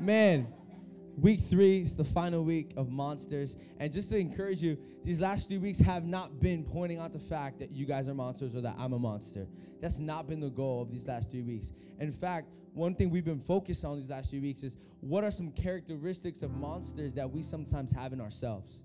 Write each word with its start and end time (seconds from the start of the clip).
Man, 0.00 0.46
week 1.16 1.40
three 1.40 1.78
is 1.78 1.96
the 1.96 2.04
final 2.04 2.44
week 2.44 2.72
of 2.76 2.88
Monsters. 2.88 3.56
And 3.80 3.92
just 3.92 4.10
to 4.10 4.18
encourage 4.18 4.62
you, 4.62 4.78
these 5.04 5.20
last 5.20 5.48
three 5.48 5.58
weeks 5.58 5.80
have 5.80 6.04
not 6.04 6.40
been 6.40 6.62
pointing 6.62 6.98
out 6.98 7.12
the 7.12 7.18
fact 7.18 7.58
that 7.58 7.72
you 7.72 7.84
guys 7.84 8.08
are 8.08 8.14
monsters 8.14 8.54
or 8.54 8.60
that 8.60 8.76
I'm 8.78 8.92
a 8.92 8.98
monster. 8.98 9.48
That's 9.80 9.98
not 9.98 10.28
been 10.28 10.38
the 10.38 10.50
goal 10.50 10.82
of 10.82 10.92
these 10.92 11.08
last 11.08 11.32
three 11.32 11.42
weeks. 11.42 11.72
In 11.98 12.12
fact, 12.12 12.48
one 12.74 12.94
thing 12.94 13.10
we've 13.10 13.24
been 13.24 13.40
focused 13.40 13.84
on 13.84 13.96
these 13.96 14.08
last 14.08 14.30
few 14.30 14.40
weeks 14.40 14.62
is 14.62 14.76
what 15.00 15.24
are 15.24 15.32
some 15.32 15.50
characteristics 15.50 16.42
of 16.42 16.52
monsters 16.52 17.14
that 17.14 17.28
we 17.28 17.42
sometimes 17.42 17.90
have 17.90 18.12
in 18.12 18.20
ourselves? 18.20 18.82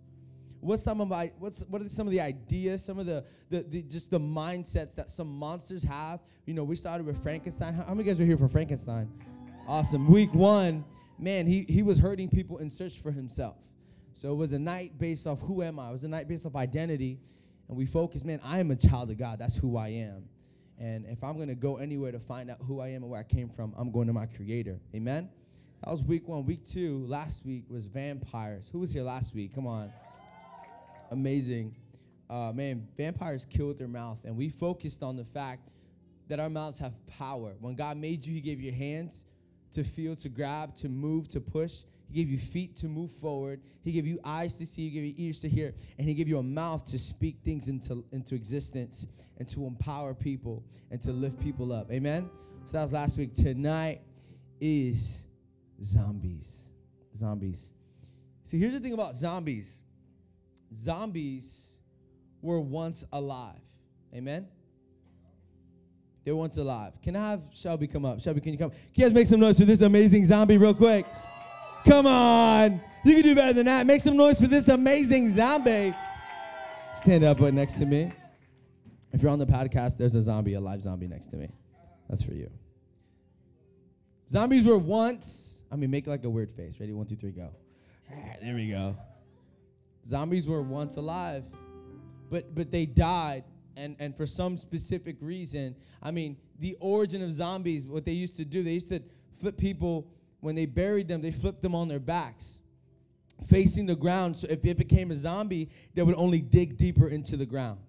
What's 0.62 0.82
some 0.82 1.02
of 1.02 1.10
my 1.10 1.32
what's 1.40 1.64
what 1.68 1.82
are 1.82 1.90
some 1.90 2.08
of 2.08 2.12
the 2.12 2.22
ideas, 2.22 2.84
some 2.84 2.98
of 2.98 3.06
the, 3.06 3.26
the, 3.50 3.64
the 3.64 3.82
just 3.84 4.10
the 4.10 4.20
mindsets 4.20 4.96
that 4.96 5.12
some 5.12 5.28
monsters 5.28 5.84
have? 5.84 6.22
You 6.46 6.54
know, 6.54 6.64
we 6.64 6.76
started 6.76 7.06
with 7.06 7.22
Frankenstein. 7.22 7.74
How, 7.74 7.84
how 7.84 7.94
many 7.94 8.08
guys 8.08 8.20
were 8.20 8.26
here 8.26 8.38
for 8.38 8.48
Frankenstein? 8.48 9.12
Awesome. 9.68 10.10
Week 10.10 10.34
one, 10.34 10.84
man, 11.20 11.48
he 11.48 11.66
he 11.68 11.84
was 11.84 12.00
hurting 12.00 12.30
people 12.30 12.58
in 12.58 12.70
search 12.70 13.00
for 13.00 13.12
himself. 13.12 13.58
So 14.14 14.32
it 14.32 14.36
was 14.36 14.54
a 14.54 14.60
night 14.60 14.98
based 15.00 15.26
off 15.26 15.40
who 15.42 15.64
am 15.64 15.80
I? 15.80 15.90
It 15.90 15.94
was 15.94 16.04
a 16.04 16.08
night 16.08 16.28
based 16.28 16.46
off 16.46 16.56
identity. 16.56 17.20
And 17.68 17.78
we 17.78 17.86
focused, 17.86 18.26
man, 18.26 18.40
I 18.44 18.60
am 18.60 18.72
a 18.72 18.76
child 18.76 19.10
of 19.10 19.18
God. 19.18 19.40
That's 19.40 19.56
who 19.56 19.78
I 19.78 19.90
am. 19.90 20.26
And 20.80 21.06
if 21.08 21.24
I'm 21.24 21.38
going 21.38 21.48
to 21.48 21.56
go 21.56 21.78
anywhere 21.78 22.12
to 22.12 22.20
find 22.20 22.52
out 22.52 22.58
who 22.62 22.80
I 22.80 22.90
am 22.90 23.04
and 23.04 23.10
where 23.10 23.20
I 23.20 23.24
came 23.24 23.50
from, 23.50 23.74
I'm 23.78 23.92
going 23.92 24.08
to 24.08 24.14
my 24.14 24.26
creator. 24.26 24.80
Amen? 24.94 25.30
That 25.84 25.92
was 25.92 26.04
week 26.04 26.28
one. 26.28 26.46
Week 26.46 26.66
two, 26.66 27.06
last 27.08 27.46
week, 27.46 27.64
was 27.70 27.86
vampires. 27.86 28.70
Who 28.70 28.80
was 28.80 28.92
here 28.92 29.04
last 29.04 29.34
week? 29.34 29.56
Come 29.56 29.66
on. 29.66 29.92
Amazing. 31.12 31.76
Uh, 32.30 32.52
man, 32.54 32.88
vampires 32.98 33.46
kill 33.46 33.68
with 33.68 33.78
their 33.78 33.88
mouth. 33.88 34.22
And 34.26 34.36
we 34.36 34.50
focused 34.50 35.04
on 35.04 35.16
the 35.16 35.26
fact 35.26 35.70
that 36.28 36.40
our 36.40 36.50
mouths 36.50 36.80
have 36.80 36.94
power. 37.08 37.54
When 37.60 37.76
God 37.76 37.98
made 37.98 38.26
you, 38.26 38.34
He 38.34 38.42
gave 38.42 38.60
you 38.60 38.72
hands 38.72 39.26
to 39.74 39.84
feel, 39.84 40.16
to 40.18 40.30
grab, 40.30 40.74
to 40.76 40.90
move, 40.90 41.28
to 41.30 41.42
push. 41.42 41.84
He 42.08 42.16
gave 42.16 42.30
you 42.30 42.38
feet 42.38 42.76
to 42.78 42.88
move 42.88 43.12
forward. 43.12 43.62
He 43.82 43.92
gave 43.92 44.06
you 44.06 44.20
eyes 44.24 44.56
to 44.56 44.66
see. 44.66 44.84
He 44.84 44.90
gave 44.90 45.04
you 45.04 45.14
ears 45.18 45.42
to 45.42 45.50
hear. 45.50 45.74
And 45.98 46.08
He 46.08 46.14
gave 46.14 46.28
you 46.28 46.38
a 46.38 46.44
mouth 46.44 46.86
to 46.88 47.00
speak 47.00 47.38
things 47.44 47.68
into, 47.68 48.04
into 48.12 48.36
existence 48.36 49.08
and 49.38 49.48
to 49.50 49.66
empower 49.66 50.14
people 50.14 50.64
and 50.92 51.02
to 51.02 51.12
lift 51.12 51.42
people 51.42 51.72
up. 51.72 51.92
Amen? 51.92 52.30
So 52.66 52.78
that 52.78 52.84
was 52.84 52.94
last 52.94 53.18
week. 53.18 53.34
Tonight 53.34 54.02
is 54.62 55.26
zombies. 55.84 56.70
Zombies. 57.16 57.74
See, 58.44 58.60
here's 58.60 58.74
the 58.74 58.80
thing 58.80 58.94
about 58.94 59.16
zombies 59.16 59.80
zombies 60.74 61.78
were 62.42 62.60
once 62.60 63.06
alive. 63.12 63.60
Amen? 64.14 64.48
They 66.24 66.32
were 66.32 66.38
once 66.38 66.58
alive. 66.58 66.94
Can 67.02 67.16
I 67.16 67.32
have 67.32 67.42
Shelby 67.54 67.88
come 67.88 68.06
up? 68.06 68.22
Shelby, 68.22 68.40
can 68.42 68.54
you 68.54 68.58
come? 68.58 68.70
Can 68.70 68.80
you 68.94 69.06
guys 69.06 69.14
make 69.14 69.28
some 69.28 69.40
noise 69.40 69.60
for 69.60 69.66
this 69.66 69.82
amazing 69.82 70.26
zombie 70.26 70.58
real 70.58 70.74
quick? 70.74 71.06
Come 71.86 72.08
on. 72.08 72.80
You 73.04 73.14
can 73.16 73.24
do 73.24 73.36
better 73.36 73.54
than 73.54 73.66
that. 73.66 73.86
Make 73.86 74.00
some 74.00 74.16
noise 74.16 74.40
for 74.40 74.48
this 74.48 74.70
amazing 74.70 75.30
zombie. 75.30 75.94
Stand 76.96 77.26
up 77.26 77.42
right 77.42 77.54
next 77.54 77.74
to 77.74 77.86
me. 77.86 78.12
If 79.12 79.22
you're 79.22 79.32
on 79.32 79.40
the 79.40 79.46
podcast, 79.46 79.98
there's 79.98 80.16
a 80.16 80.22
zombie, 80.22 80.54
a 80.54 80.62
live 80.62 80.82
zombie 80.82 81.08
next 81.08 81.28
to 81.28 81.38
me. 81.38 81.50
That's 82.10 82.24
for 82.24 82.34
you. 82.34 82.50
Zombies 84.30 84.66
were 84.66 84.78
once, 84.78 85.62
I 85.72 85.76
mean, 85.76 85.92
make 85.92 86.08
like 86.08 86.24
a 86.24 86.30
weird 86.30 86.52
face. 86.52 86.80
Ready? 86.80 86.94
One, 86.94 87.06
two, 87.06 87.16
three, 87.16 87.32
go. 87.32 87.50
Ah, 88.12 88.16
there 88.42 88.56
we 88.56 88.70
go. 88.70 88.96
Zombies 90.08 90.48
were 90.48 90.62
once 90.62 90.98
alive, 90.98 91.44
but 92.30 92.54
but 92.56 92.72
they 92.72 92.86
died, 92.86 93.44
and 93.76 93.96
and 94.00 94.16
for 94.16 94.26
some 94.26 94.58
specific 94.58 95.18
reason. 95.22 95.76
I 96.02 96.12
mean, 96.12 96.38
the 96.60 96.76
origin 96.80 97.22
of 97.24 97.34
zombies. 97.34 97.88
What 97.88 98.06
they 98.06 98.12
used 98.12 98.38
to 98.38 98.46
do, 98.46 98.64
they 98.64 98.72
used 98.72 98.90
to 98.90 99.02
flip 99.36 99.58
people 99.58 100.08
when 100.40 100.56
they 100.56 100.66
buried 100.66 101.08
them. 101.08 101.22
They 101.22 101.32
flipped 101.32 101.62
them 101.62 101.76
on 101.76 101.88
their 101.88 102.00
backs, 102.00 102.60
facing 103.48 103.86
the 103.86 103.96
ground. 103.96 104.36
So 104.36 104.48
if 104.50 104.66
it 104.66 104.78
became 104.78 105.12
a 105.12 105.16
zombie, 105.16 105.70
they 105.94 106.04
would 106.04 106.16
only 106.16 106.42
dig 106.42 106.78
deeper 106.78 107.08
into 107.08 107.38
the 107.38 107.46
ground. 107.46 107.80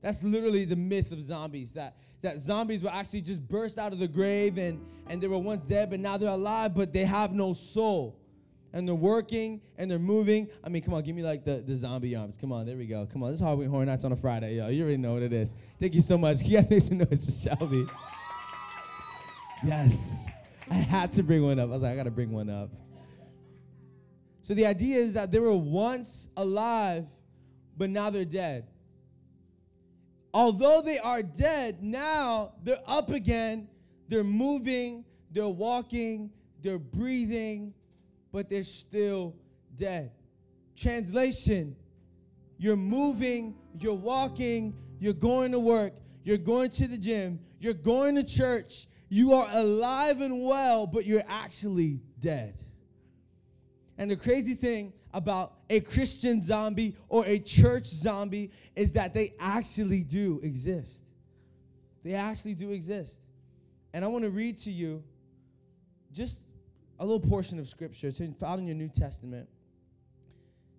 That's 0.00 0.22
literally 0.22 0.64
the 0.64 0.76
myth 0.76 1.12
of 1.12 1.20
zombies. 1.22 1.74
That 1.74 1.96
that 2.22 2.40
zombies 2.40 2.82
will 2.82 2.90
actually 2.90 3.22
just 3.22 3.46
burst 3.48 3.78
out 3.78 3.92
of 3.92 3.98
the 3.98 4.08
grave 4.08 4.58
and 4.58 4.84
and 5.08 5.20
they 5.20 5.28
were 5.28 5.38
once 5.38 5.64
dead, 5.64 5.90
but 5.90 6.00
now 6.00 6.16
they're 6.16 6.28
alive, 6.28 6.74
but 6.74 6.92
they 6.92 7.04
have 7.04 7.32
no 7.32 7.52
soul 7.52 8.18
and 8.72 8.86
they're 8.86 8.94
working 8.94 9.60
and 9.76 9.90
they're 9.90 9.98
moving. 9.98 10.48
I 10.62 10.68
mean, 10.68 10.82
come 10.82 10.94
on, 10.94 11.02
give 11.02 11.16
me 11.16 11.22
like 11.22 11.44
the, 11.44 11.56
the 11.66 11.74
zombie 11.74 12.14
arms. 12.14 12.36
Come 12.36 12.52
on, 12.52 12.66
there 12.66 12.76
we 12.76 12.86
go. 12.86 13.06
Come 13.10 13.22
on, 13.22 13.30
this 13.30 13.40
is 13.40 13.44
Halloween 13.44 13.70
Horror 13.70 13.86
Nights 13.86 14.04
on 14.04 14.12
a 14.12 14.16
Friday, 14.16 14.56
yo. 14.56 14.68
You 14.68 14.82
already 14.82 14.98
know 14.98 15.14
what 15.14 15.22
it 15.22 15.32
is. 15.32 15.54
Thank 15.80 15.94
you 15.94 16.00
so 16.00 16.18
much. 16.18 16.42
You 16.48 16.58
guys 16.58 16.70
make 16.70 16.82
some 16.82 16.98
noise 16.98 17.24
for 17.24 17.30
Shelby. 17.30 17.86
Yes. 19.64 20.28
I 20.70 20.74
had 20.74 21.12
to 21.12 21.22
bring 21.22 21.42
one 21.42 21.58
up. 21.58 21.68
I 21.68 21.72
was 21.72 21.82
like, 21.82 21.92
I 21.92 21.96
gotta 21.96 22.10
bring 22.10 22.30
one 22.30 22.48
up. 22.50 22.70
So 24.42 24.54
the 24.54 24.66
idea 24.66 24.98
is 24.98 25.14
that 25.14 25.30
they 25.30 25.40
were 25.40 25.54
once 25.54 26.28
alive, 26.36 27.06
but 27.76 27.90
now 27.90 28.10
they're 28.10 28.24
dead. 28.24 28.66
Although 30.32 30.82
they 30.82 30.98
are 30.98 31.22
dead, 31.22 31.82
now 31.82 32.52
they're 32.62 32.80
up 32.86 33.10
again, 33.10 33.68
they're 34.08 34.24
moving, 34.24 35.04
they're 35.30 35.48
walking, 35.48 36.30
they're 36.62 36.78
breathing, 36.78 37.74
but 38.32 38.48
they're 38.48 38.62
still 38.62 39.34
dead. 39.76 40.12
Translation 40.76 41.76
You're 42.58 42.76
moving, 42.76 43.54
you're 43.78 43.94
walking, 43.94 44.74
you're 44.98 45.12
going 45.12 45.52
to 45.52 45.60
work, 45.60 45.94
you're 46.24 46.38
going 46.38 46.70
to 46.70 46.88
the 46.88 46.98
gym, 46.98 47.40
you're 47.60 47.72
going 47.74 48.16
to 48.16 48.24
church, 48.24 48.86
you 49.08 49.32
are 49.32 49.48
alive 49.52 50.20
and 50.20 50.44
well, 50.44 50.86
but 50.86 51.06
you're 51.06 51.24
actually 51.28 52.00
dead. 52.18 52.58
And 53.96 54.10
the 54.10 54.16
crazy 54.16 54.54
thing 54.54 54.92
about 55.14 55.54
a 55.70 55.80
Christian 55.80 56.42
zombie 56.42 56.94
or 57.08 57.24
a 57.26 57.38
church 57.38 57.86
zombie 57.86 58.50
is 58.76 58.92
that 58.92 59.14
they 59.14 59.34
actually 59.40 60.04
do 60.04 60.40
exist. 60.42 61.10
They 62.04 62.14
actually 62.14 62.54
do 62.54 62.70
exist. 62.70 63.20
And 63.92 64.04
I 64.04 64.08
want 64.08 64.24
to 64.24 64.30
read 64.30 64.58
to 64.58 64.70
you 64.70 65.02
just 66.12 66.42
a 66.98 67.04
little 67.04 67.20
portion 67.20 67.58
of 67.58 67.68
scripture. 67.68 68.08
It's 68.08 68.20
found 68.38 68.60
in 68.60 68.66
your 68.66 68.76
New 68.76 68.88
Testament. 68.88 69.48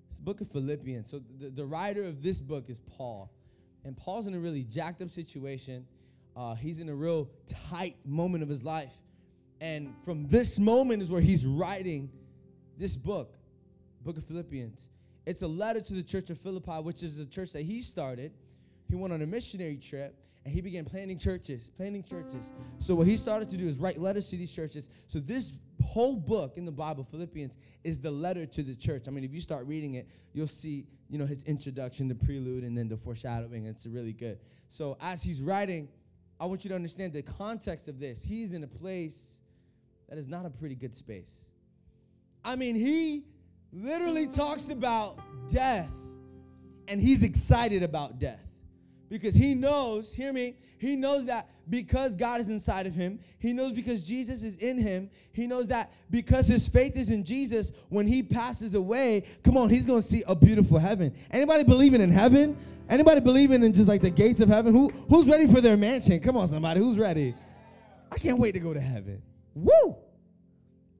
It's 0.09 0.17
the 0.17 0.23
book 0.23 0.41
of 0.41 0.49
Philippians. 0.49 1.09
So 1.09 1.21
the, 1.39 1.49
the 1.49 1.65
writer 1.65 2.03
of 2.03 2.23
this 2.23 2.41
book 2.41 2.69
is 2.69 2.79
Paul. 2.79 3.31
And 3.85 3.95
Paul's 3.95 4.27
in 4.27 4.33
a 4.33 4.39
really 4.39 4.63
jacked 4.63 5.01
up 5.01 5.09
situation. 5.09 5.85
Uh, 6.35 6.55
he's 6.55 6.79
in 6.79 6.89
a 6.89 6.95
real 6.95 7.29
tight 7.69 7.95
moment 8.05 8.43
of 8.43 8.49
his 8.49 8.63
life. 8.63 8.93
And 9.61 9.93
from 10.03 10.27
this 10.27 10.59
moment 10.59 11.01
is 11.01 11.11
where 11.11 11.21
he's 11.21 11.45
writing 11.45 12.09
this 12.77 12.95
book, 12.95 13.35
book 14.03 14.17
of 14.17 14.23
Philippians. 14.25 14.89
It's 15.25 15.41
a 15.41 15.47
letter 15.47 15.81
to 15.81 15.93
the 15.93 16.03
church 16.03 16.29
of 16.29 16.39
Philippi, 16.39 16.71
which 16.81 17.03
is 17.03 17.17
the 17.17 17.25
church 17.25 17.51
that 17.51 17.61
he 17.61 17.81
started. 17.81 18.33
He 18.87 18.95
went 18.95 19.13
on 19.13 19.21
a 19.21 19.27
missionary 19.27 19.77
trip 19.77 20.15
and 20.45 20.53
he 20.53 20.61
began 20.61 20.85
planting 20.85 21.19
churches, 21.19 21.71
planting 21.77 22.03
churches. 22.03 22.53
So 22.79 22.95
what 22.95 23.05
he 23.05 23.17
started 23.17 23.49
to 23.49 23.57
do 23.57 23.67
is 23.67 23.77
write 23.77 23.99
letters 23.99 24.29
to 24.29 24.37
these 24.37 24.51
churches. 24.51 24.89
So 25.07 25.19
this 25.19 25.53
whole 25.89 26.15
book 26.15 26.55
in 26.55 26.65
the 26.65 26.71
Bible, 26.71 27.03
Philippians, 27.03 27.57
is 27.83 27.99
the 27.99 28.11
letter 28.11 28.45
to 28.45 28.61
the 28.61 28.75
church. 28.75 29.07
I 29.07 29.11
mean, 29.11 29.23
if 29.23 29.33
you 29.33 29.41
start 29.41 29.65
reading 29.65 29.95
it, 29.95 30.07
you'll 30.33 30.47
see, 30.47 30.85
you 31.09 31.17
know, 31.17 31.25
his 31.25 31.41
introduction, 31.43 32.07
the 32.07 32.13
prelude, 32.13 32.63
and 32.63 32.77
then 32.77 32.87
the 32.87 32.95
foreshadowing. 32.95 33.65
It's 33.65 33.87
really 33.87 34.13
good. 34.13 34.37
So 34.67 34.97
as 35.01 35.23
he's 35.23 35.41
writing, 35.41 35.89
I 36.39 36.45
want 36.45 36.63
you 36.63 36.69
to 36.69 36.75
understand 36.75 37.13
the 37.13 37.23
context 37.23 37.87
of 37.87 37.99
this. 37.99 38.23
He's 38.23 38.53
in 38.53 38.63
a 38.63 38.67
place 38.67 39.41
that 40.07 40.19
is 40.19 40.27
not 40.27 40.45
a 40.45 40.51
pretty 40.51 40.75
good 40.75 40.95
space. 40.95 41.45
I 42.45 42.55
mean, 42.55 42.75
he 42.75 43.25
literally 43.73 44.27
talks 44.27 44.69
about 44.69 45.19
death, 45.49 45.93
and 46.87 47.01
he's 47.01 47.23
excited 47.23 47.81
about 47.81 48.19
death 48.19 48.48
because 49.09 49.35
he 49.35 49.55
knows, 49.55 50.13
hear 50.13 50.31
me, 50.31 50.55
he 50.77 50.95
knows 50.95 51.25
that 51.25 51.49
because 51.69 52.15
God 52.15 52.39
is 52.39 52.49
inside 52.49 52.85
of 52.85 52.93
him, 52.93 53.19
he 53.39 53.53
knows 53.53 53.73
because 53.73 54.01
Jesus 54.03 54.43
is 54.43 54.57
in 54.57 54.77
him, 54.77 55.09
he 55.33 55.47
knows 55.47 55.67
that 55.67 55.91
because 56.09 56.47
his 56.47 56.67
faith 56.67 56.95
is 56.95 57.11
in 57.11 57.23
Jesus, 57.23 57.73
when 57.89 58.07
he 58.07 58.23
passes 58.23 58.73
away, 58.75 59.25
come 59.43 59.57
on, 59.57 59.69
he's 59.69 59.85
to 59.85 60.01
see 60.01 60.23
a 60.27 60.35
beautiful 60.35 60.77
heaven. 60.77 61.13
Anybody 61.31 61.63
believing 61.63 62.01
in 62.01 62.11
heaven? 62.11 62.57
Anybody 62.89 63.21
believing 63.21 63.63
in 63.63 63.73
just 63.73 63.87
like 63.87 64.01
the 64.01 64.09
gates 64.09 64.39
of 64.39 64.49
heaven? 64.49 64.73
Who 64.73 64.89
who's 65.09 65.27
ready 65.27 65.45
for 65.45 65.61
their 65.61 65.77
mansion? 65.77 66.19
Come 66.19 66.37
on 66.37 66.47
somebody, 66.47 66.79
who's 66.79 66.97
ready? 66.97 67.35
I 68.11 68.17
can't 68.17 68.39
wait 68.39 68.53
to 68.53 68.59
go 68.59 68.73
to 68.73 68.81
heaven. 68.81 69.21
Woo! 69.53 69.95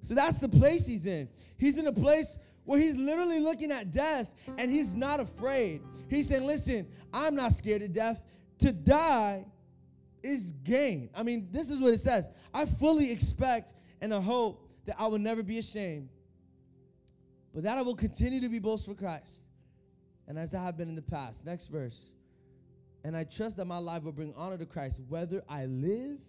So 0.01 0.13
that's 0.13 0.38
the 0.38 0.50
place 0.50 0.86
he's 0.86 1.06
in. 1.06 1.28
He's 1.57 1.78
in 1.78 1.88
a 1.88 1.92
place 1.92 2.39
where 2.65 2.79
he's 2.79 2.95
literally 2.97 3.39
looking 3.39 3.71
at 3.71 3.91
death 3.91 4.33
and 4.57 4.71
he's 4.71 4.95
not 4.95 5.19
afraid. 5.19 5.81
He's 6.09 6.27
saying, 6.27 6.45
Listen, 6.45 6.88
I'm 7.13 7.35
not 7.35 7.53
scared 7.53 7.81
of 7.81 7.94
death. 7.94 8.21
To 8.59 8.71
die 8.71 9.45
is 10.21 10.51
gain. 10.63 11.09
I 11.15 11.23
mean, 11.23 11.47
this 11.51 11.69
is 11.69 11.79
what 11.79 11.94
it 11.94 12.00
says. 12.00 12.29
I 12.53 12.65
fully 12.65 13.11
expect 13.11 13.73
and 14.01 14.13
I 14.13 14.21
hope 14.21 14.69
that 14.85 14.95
I 15.00 15.07
will 15.07 15.19
never 15.19 15.44
be 15.44 15.59
ashamed, 15.59 16.09
but 17.53 17.63
that 17.63 17.77
I 17.77 17.81
will 17.81 17.95
continue 17.95 18.41
to 18.41 18.50
be 18.50 18.59
boast 18.59 18.85
for 18.85 18.94
Christ. 18.94 19.45
And 20.27 20.38
as 20.38 20.53
I 20.53 20.61
have 20.63 20.77
been 20.77 20.89
in 20.89 20.95
the 20.95 21.01
past. 21.01 21.45
Next 21.45 21.67
verse. 21.67 22.11
And 23.03 23.15
I 23.15 23.23
trust 23.23 23.57
that 23.57 23.65
my 23.65 23.77
life 23.77 24.03
will 24.03 24.11
bring 24.11 24.33
honor 24.35 24.57
to 24.57 24.65
Christ, 24.65 25.01
whether 25.07 25.41
I 25.50 25.65
live 25.65 26.19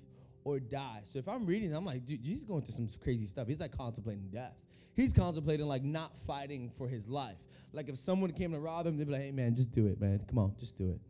or 0.44 0.60
die. 0.60 1.00
So 1.04 1.18
if 1.18 1.28
I'm 1.28 1.44
reading, 1.44 1.74
I'm 1.74 1.84
like, 1.84 2.06
dude, 2.06 2.20
he's 2.22 2.44
going 2.44 2.62
through 2.62 2.74
some 2.74 2.88
crazy 3.02 3.26
stuff. 3.26 3.46
He's 3.46 3.60
like 3.60 3.76
contemplating 3.76 4.28
death. 4.32 4.54
He's 5.00 5.14
contemplating 5.14 5.66
like 5.66 5.82
not 5.82 6.16
fighting 6.18 6.70
for 6.76 6.86
his 6.86 7.08
life. 7.08 7.36
Like 7.72 7.88
if 7.88 7.96
someone 7.96 8.32
came 8.32 8.52
to 8.52 8.60
rob 8.60 8.86
him, 8.86 8.98
they'd 8.98 9.06
be 9.06 9.12
like, 9.12 9.22
hey 9.22 9.32
man, 9.32 9.54
just 9.54 9.72
do 9.72 9.86
it, 9.86 10.00
man. 10.00 10.20
Come 10.28 10.38
on, 10.38 10.54
just 10.58 10.76
do 10.76 10.90
it. 10.90 11.00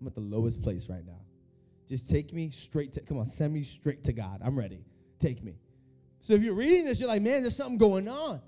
I'm 0.00 0.06
at 0.06 0.14
the 0.14 0.20
lowest 0.20 0.62
place 0.62 0.88
right 0.88 1.04
now. 1.06 1.20
Just 1.88 2.10
take 2.10 2.32
me 2.34 2.50
straight 2.50 2.92
to, 2.92 3.00
come 3.00 3.18
on, 3.18 3.26
send 3.26 3.54
me 3.54 3.62
straight 3.62 4.04
to 4.04 4.12
God. 4.12 4.42
I'm 4.44 4.58
ready. 4.58 4.84
Take 5.18 5.42
me. 5.42 5.54
So 6.20 6.34
if 6.34 6.42
you're 6.42 6.54
reading 6.54 6.84
this, 6.84 7.00
you're 7.00 7.08
like, 7.08 7.22
man, 7.22 7.40
there's 7.40 7.56
something 7.56 7.78
going 7.78 8.06
on. 8.06 8.42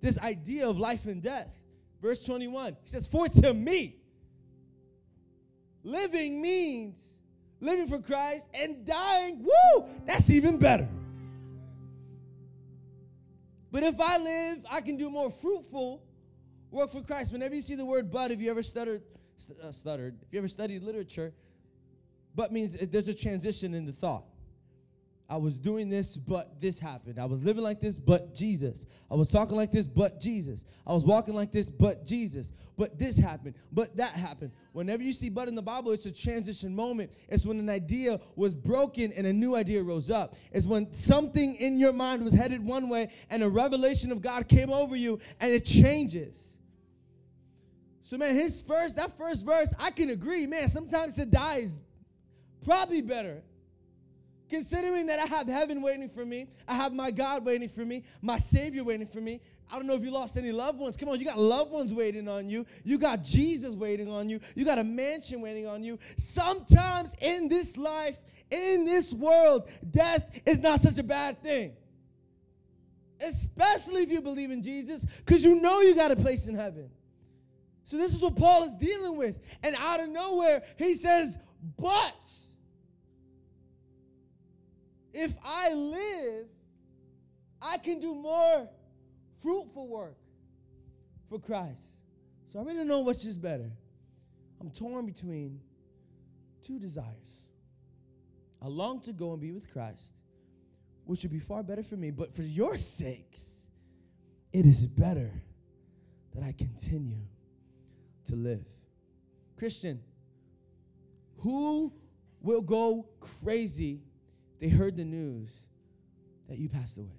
This 0.00 0.18
idea 0.20 0.68
of 0.68 0.78
life 0.78 1.06
and 1.06 1.20
death. 1.20 1.52
Verse 2.00 2.24
21, 2.24 2.76
he 2.82 2.88
says, 2.88 3.08
For 3.08 3.26
to 3.28 3.54
me, 3.54 3.96
living 5.82 6.40
means 6.40 7.18
living 7.60 7.88
for 7.88 7.98
Christ 7.98 8.46
and 8.54 8.84
dying, 8.84 9.42
woo, 9.42 9.88
that's 10.06 10.30
even 10.30 10.58
better. 10.58 10.88
But 13.74 13.82
if 13.82 14.00
I 14.00 14.18
live, 14.18 14.64
I 14.70 14.80
can 14.82 14.96
do 14.96 15.10
more 15.10 15.32
fruitful 15.32 16.00
work 16.70 16.90
for 16.90 17.02
Christ. 17.02 17.32
Whenever 17.32 17.56
you 17.56 17.60
see 17.60 17.74
the 17.74 17.84
word 17.84 18.08
but, 18.08 18.30
if 18.30 18.40
you 18.40 18.48
ever 18.48 18.62
stuttered, 18.62 19.02
uh, 19.60 19.72
stuttered, 19.72 20.16
if 20.22 20.32
you 20.32 20.38
ever 20.38 20.46
studied 20.46 20.84
literature, 20.84 21.34
but 22.36 22.52
means 22.52 22.74
there's 22.74 23.08
a 23.08 23.14
transition 23.14 23.74
in 23.74 23.84
the 23.84 23.92
thought. 23.92 24.26
I 25.28 25.38
was 25.38 25.58
doing 25.58 25.88
this, 25.88 26.18
but 26.18 26.60
this 26.60 26.78
happened. 26.78 27.18
I 27.18 27.24
was 27.24 27.42
living 27.42 27.64
like 27.64 27.80
this, 27.80 27.96
but 27.96 28.34
Jesus. 28.34 28.84
I 29.10 29.14
was 29.14 29.30
talking 29.30 29.56
like 29.56 29.72
this, 29.72 29.86
but 29.86 30.20
Jesus. 30.20 30.66
I 30.86 30.92
was 30.92 31.02
walking 31.02 31.34
like 31.34 31.50
this, 31.50 31.70
but 31.70 32.04
Jesus. 32.04 32.52
But 32.76 32.98
this 32.98 33.16
happened, 33.16 33.54
but 33.72 33.96
that 33.96 34.12
happened. 34.12 34.50
Whenever 34.72 35.02
you 35.02 35.12
see 35.12 35.30
but 35.30 35.48
in 35.48 35.54
the 35.54 35.62
Bible, 35.62 35.92
it's 35.92 36.04
a 36.04 36.12
transition 36.12 36.74
moment. 36.74 37.12
It's 37.28 37.46
when 37.46 37.58
an 37.58 37.70
idea 37.70 38.20
was 38.36 38.52
broken 38.52 39.12
and 39.12 39.26
a 39.26 39.32
new 39.32 39.54
idea 39.56 39.82
rose 39.82 40.10
up. 40.10 40.36
It's 40.52 40.66
when 40.66 40.92
something 40.92 41.54
in 41.54 41.78
your 41.78 41.92
mind 41.92 42.22
was 42.22 42.34
headed 42.34 42.62
one 42.62 42.90
way 42.90 43.10
and 43.30 43.42
a 43.42 43.48
revelation 43.48 44.12
of 44.12 44.20
God 44.20 44.46
came 44.46 44.70
over 44.70 44.94
you 44.94 45.20
and 45.40 45.52
it 45.52 45.64
changes. 45.64 46.54
So, 48.02 48.18
man, 48.18 48.34
his 48.34 48.60
first, 48.60 48.96
that 48.96 49.16
first 49.16 49.46
verse, 49.46 49.72
I 49.78 49.90
can 49.90 50.10
agree, 50.10 50.46
man, 50.46 50.68
sometimes 50.68 51.14
to 51.14 51.24
die 51.24 51.58
is 51.58 51.80
probably 52.62 53.00
better 53.00 53.42
Considering 54.50 55.06
that 55.06 55.18
I 55.18 55.26
have 55.26 55.48
heaven 55.48 55.80
waiting 55.80 56.08
for 56.08 56.24
me, 56.24 56.48
I 56.68 56.74
have 56.74 56.92
my 56.92 57.10
God 57.10 57.44
waiting 57.44 57.68
for 57.68 57.84
me, 57.84 58.04
my 58.20 58.36
Savior 58.36 58.84
waiting 58.84 59.06
for 59.06 59.20
me. 59.20 59.40
I 59.72 59.76
don't 59.76 59.86
know 59.86 59.94
if 59.94 60.04
you 60.04 60.10
lost 60.10 60.36
any 60.36 60.52
loved 60.52 60.78
ones. 60.78 60.96
Come 60.96 61.08
on, 61.08 61.18
you 61.18 61.24
got 61.24 61.38
loved 61.38 61.72
ones 61.72 61.94
waiting 61.94 62.28
on 62.28 62.48
you. 62.48 62.66
You 62.84 62.98
got 62.98 63.24
Jesus 63.24 63.74
waiting 63.74 64.10
on 64.10 64.28
you. 64.28 64.40
You 64.54 64.64
got 64.64 64.78
a 64.78 64.84
mansion 64.84 65.40
waiting 65.40 65.66
on 65.66 65.82
you. 65.82 65.98
Sometimes 66.16 67.14
in 67.20 67.48
this 67.48 67.76
life, 67.76 68.18
in 68.50 68.84
this 68.84 69.12
world, 69.14 69.68
death 69.90 70.40
is 70.44 70.60
not 70.60 70.80
such 70.80 70.98
a 70.98 71.02
bad 71.02 71.42
thing. 71.42 71.72
Especially 73.20 74.02
if 74.02 74.10
you 74.10 74.20
believe 74.20 74.50
in 74.50 74.62
Jesus, 74.62 75.04
because 75.04 75.42
you 75.42 75.60
know 75.60 75.80
you 75.80 75.94
got 75.94 76.10
a 76.10 76.16
place 76.16 76.46
in 76.46 76.54
heaven. 76.54 76.90
So, 77.84 77.96
this 77.96 78.14
is 78.14 78.20
what 78.20 78.34
Paul 78.36 78.64
is 78.64 78.74
dealing 78.74 79.16
with. 79.16 79.38
And 79.62 79.76
out 79.76 80.00
of 80.00 80.08
nowhere, 80.08 80.62
he 80.78 80.94
says, 80.94 81.38
But 81.78 82.24
if 85.14 85.36
I 85.44 85.72
live, 85.72 86.46
I 87.62 87.78
can 87.78 88.00
do 88.00 88.14
more 88.14 88.68
fruitful 89.40 89.88
work 89.88 90.18
for 91.30 91.38
Christ. 91.38 91.84
So 92.46 92.58
I 92.58 92.62
really 92.62 92.78
don't 92.78 92.88
know 92.88 93.00
which 93.00 93.24
is 93.24 93.38
better. 93.38 93.70
I'm 94.60 94.70
torn 94.70 95.06
between 95.06 95.60
two 96.62 96.78
desires. 96.78 97.44
I 98.60 98.66
long 98.66 99.00
to 99.02 99.12
go 99.12 99.32
and 99.32 99.40
be 99.40 99.52
with 99.52 99.72
Christ, 99.72 100.14
which 101.04 101.22
would 101.22 101.32
be 101.32 101.38
far 101.38 101.62
better 101.62 101.82
for 101.82 101.96
me, 101.96 102.10
but 102.10 102.34
for 102.34 102.42
your 102.42 102.76
sakes, 102.78 103.68
it 104.52 104.66
is 104.66 104.86
better 104.86 105.30
that 106.34 106.42
I 106.42 106.52
continue 106.52 107.26
to 108.24 108.36
live. 108.36 108.64
Christian, 109.56 110.00
who 111.38 111.92
will 112.40 112.62
go 112.62 113.06
crazy 113.42 114.00
they 114.60 114.68
heard 114.68 114.96
the 114.96 115.04
news 115.04 115.66
that 116.48 116.58
you 116.58 116.68
passed 116.68 116.98
away? 116.98 117.18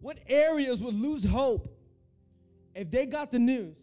What 0.00 0.18
areas 0.28 0.80
would 0.80 0.94
lose 0.94 1.24
hope 1.24 1.74
if 2.74 2.90
they 2.90 3.06
got 3.06 3.30
the 3.30 3.38
news 3.38 3.76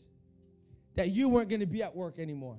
that 0.95 1.09
you 1.09 1.29
weren't 1.29 1.49
going 1.49 1.59
to 1.59 1.67
be 1.67 1.83
at 1.83 1.95
work 1.95 2.19
anymore? 2.19 2.57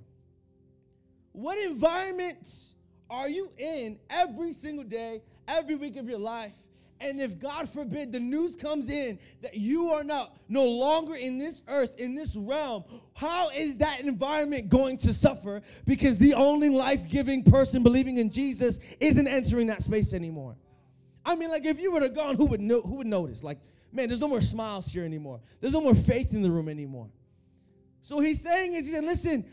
What 1.33 1.59
environments 1.59 2.75
are 3.09 3.29
you 3.29 3.50
in 3.56 3.99
every 4.11 4.53
single 4.53 4.85
day, 4.85 5.23
every 5.49 5.77
week 5.77 5.97
of 5.97 6.09
your 6.09 6.19
life 6.19 6.55
and 7.00 7.20
if 7.20 7.38
God 7.38 7.69
forbid 7.69 8.12
the 8.12 8.20
news 8.20 8.56
comes 8.56 8.90
in 8.90 9.19
that 9.43 9.56
you 9.56 9.90
are 9.90 10.04
not 10.04 10.37
no 10.48 10.64
longer 10.64 11.14
in 11.14 11.38
this 11.38 11.62
earth, 11.69 11.94
in 11.98 12.14
this 12.14 12.37
realm, 12.37 12.84
how 13.14 13.50
is 13.50 13.78
that 13.78 14.00
environment 14.00 14.69
going 14.69 14.96
to 14.98 15.12
suffer? 15.12 15.62
Because 15.84 16.19
the 16.19 16.34
only 16.34 16.70
life-giving 16.70 17.44
person 17.44 17.82
believing 17.82 18.16
in 18.16 18.31
Jesus 18.31 18.81
isn't 19.00 19.28
entering 19.28 19.66
that 19.66 19.82
space 19.82 20.14
anymore. 20.14 20.56
I 21.25 21.34
mean, 21.34 21.50
like 21.50 21.66
if 21.66 21.81
you 21.81 21.93
were 21.93 22.00
to 22.00 22.08
gone, 22.08 22.37
who 22.37 22.46
would 22.46 22.60
know, 22.60 22.81
who 22.81 22.96
would 22.96 23.06
notice? 23.06 23.42
Like, 23.42 23.58
man, 23.92 24.08
there's 24.08 24.20
no 24.20 24.28
more 24.28 24.40
smiles 24.40 24.90
here 24.90 25.04
anymore. 25.04 25.40
There's 25.60 25.72
no 25.72 25.81
more 25.81 25.94
faith 25.94 26.32
in 26.32 26.40
the 26.40 26.50
room 26.50 26.69
anymore. 26.69 27.10
So 28.00 28.20
he's 28.20 28.40
saying 28.40 28.72
is 28.75 28.87
he 28.87 28.92
said, 28.92 29.04
listen, 29.04 29.44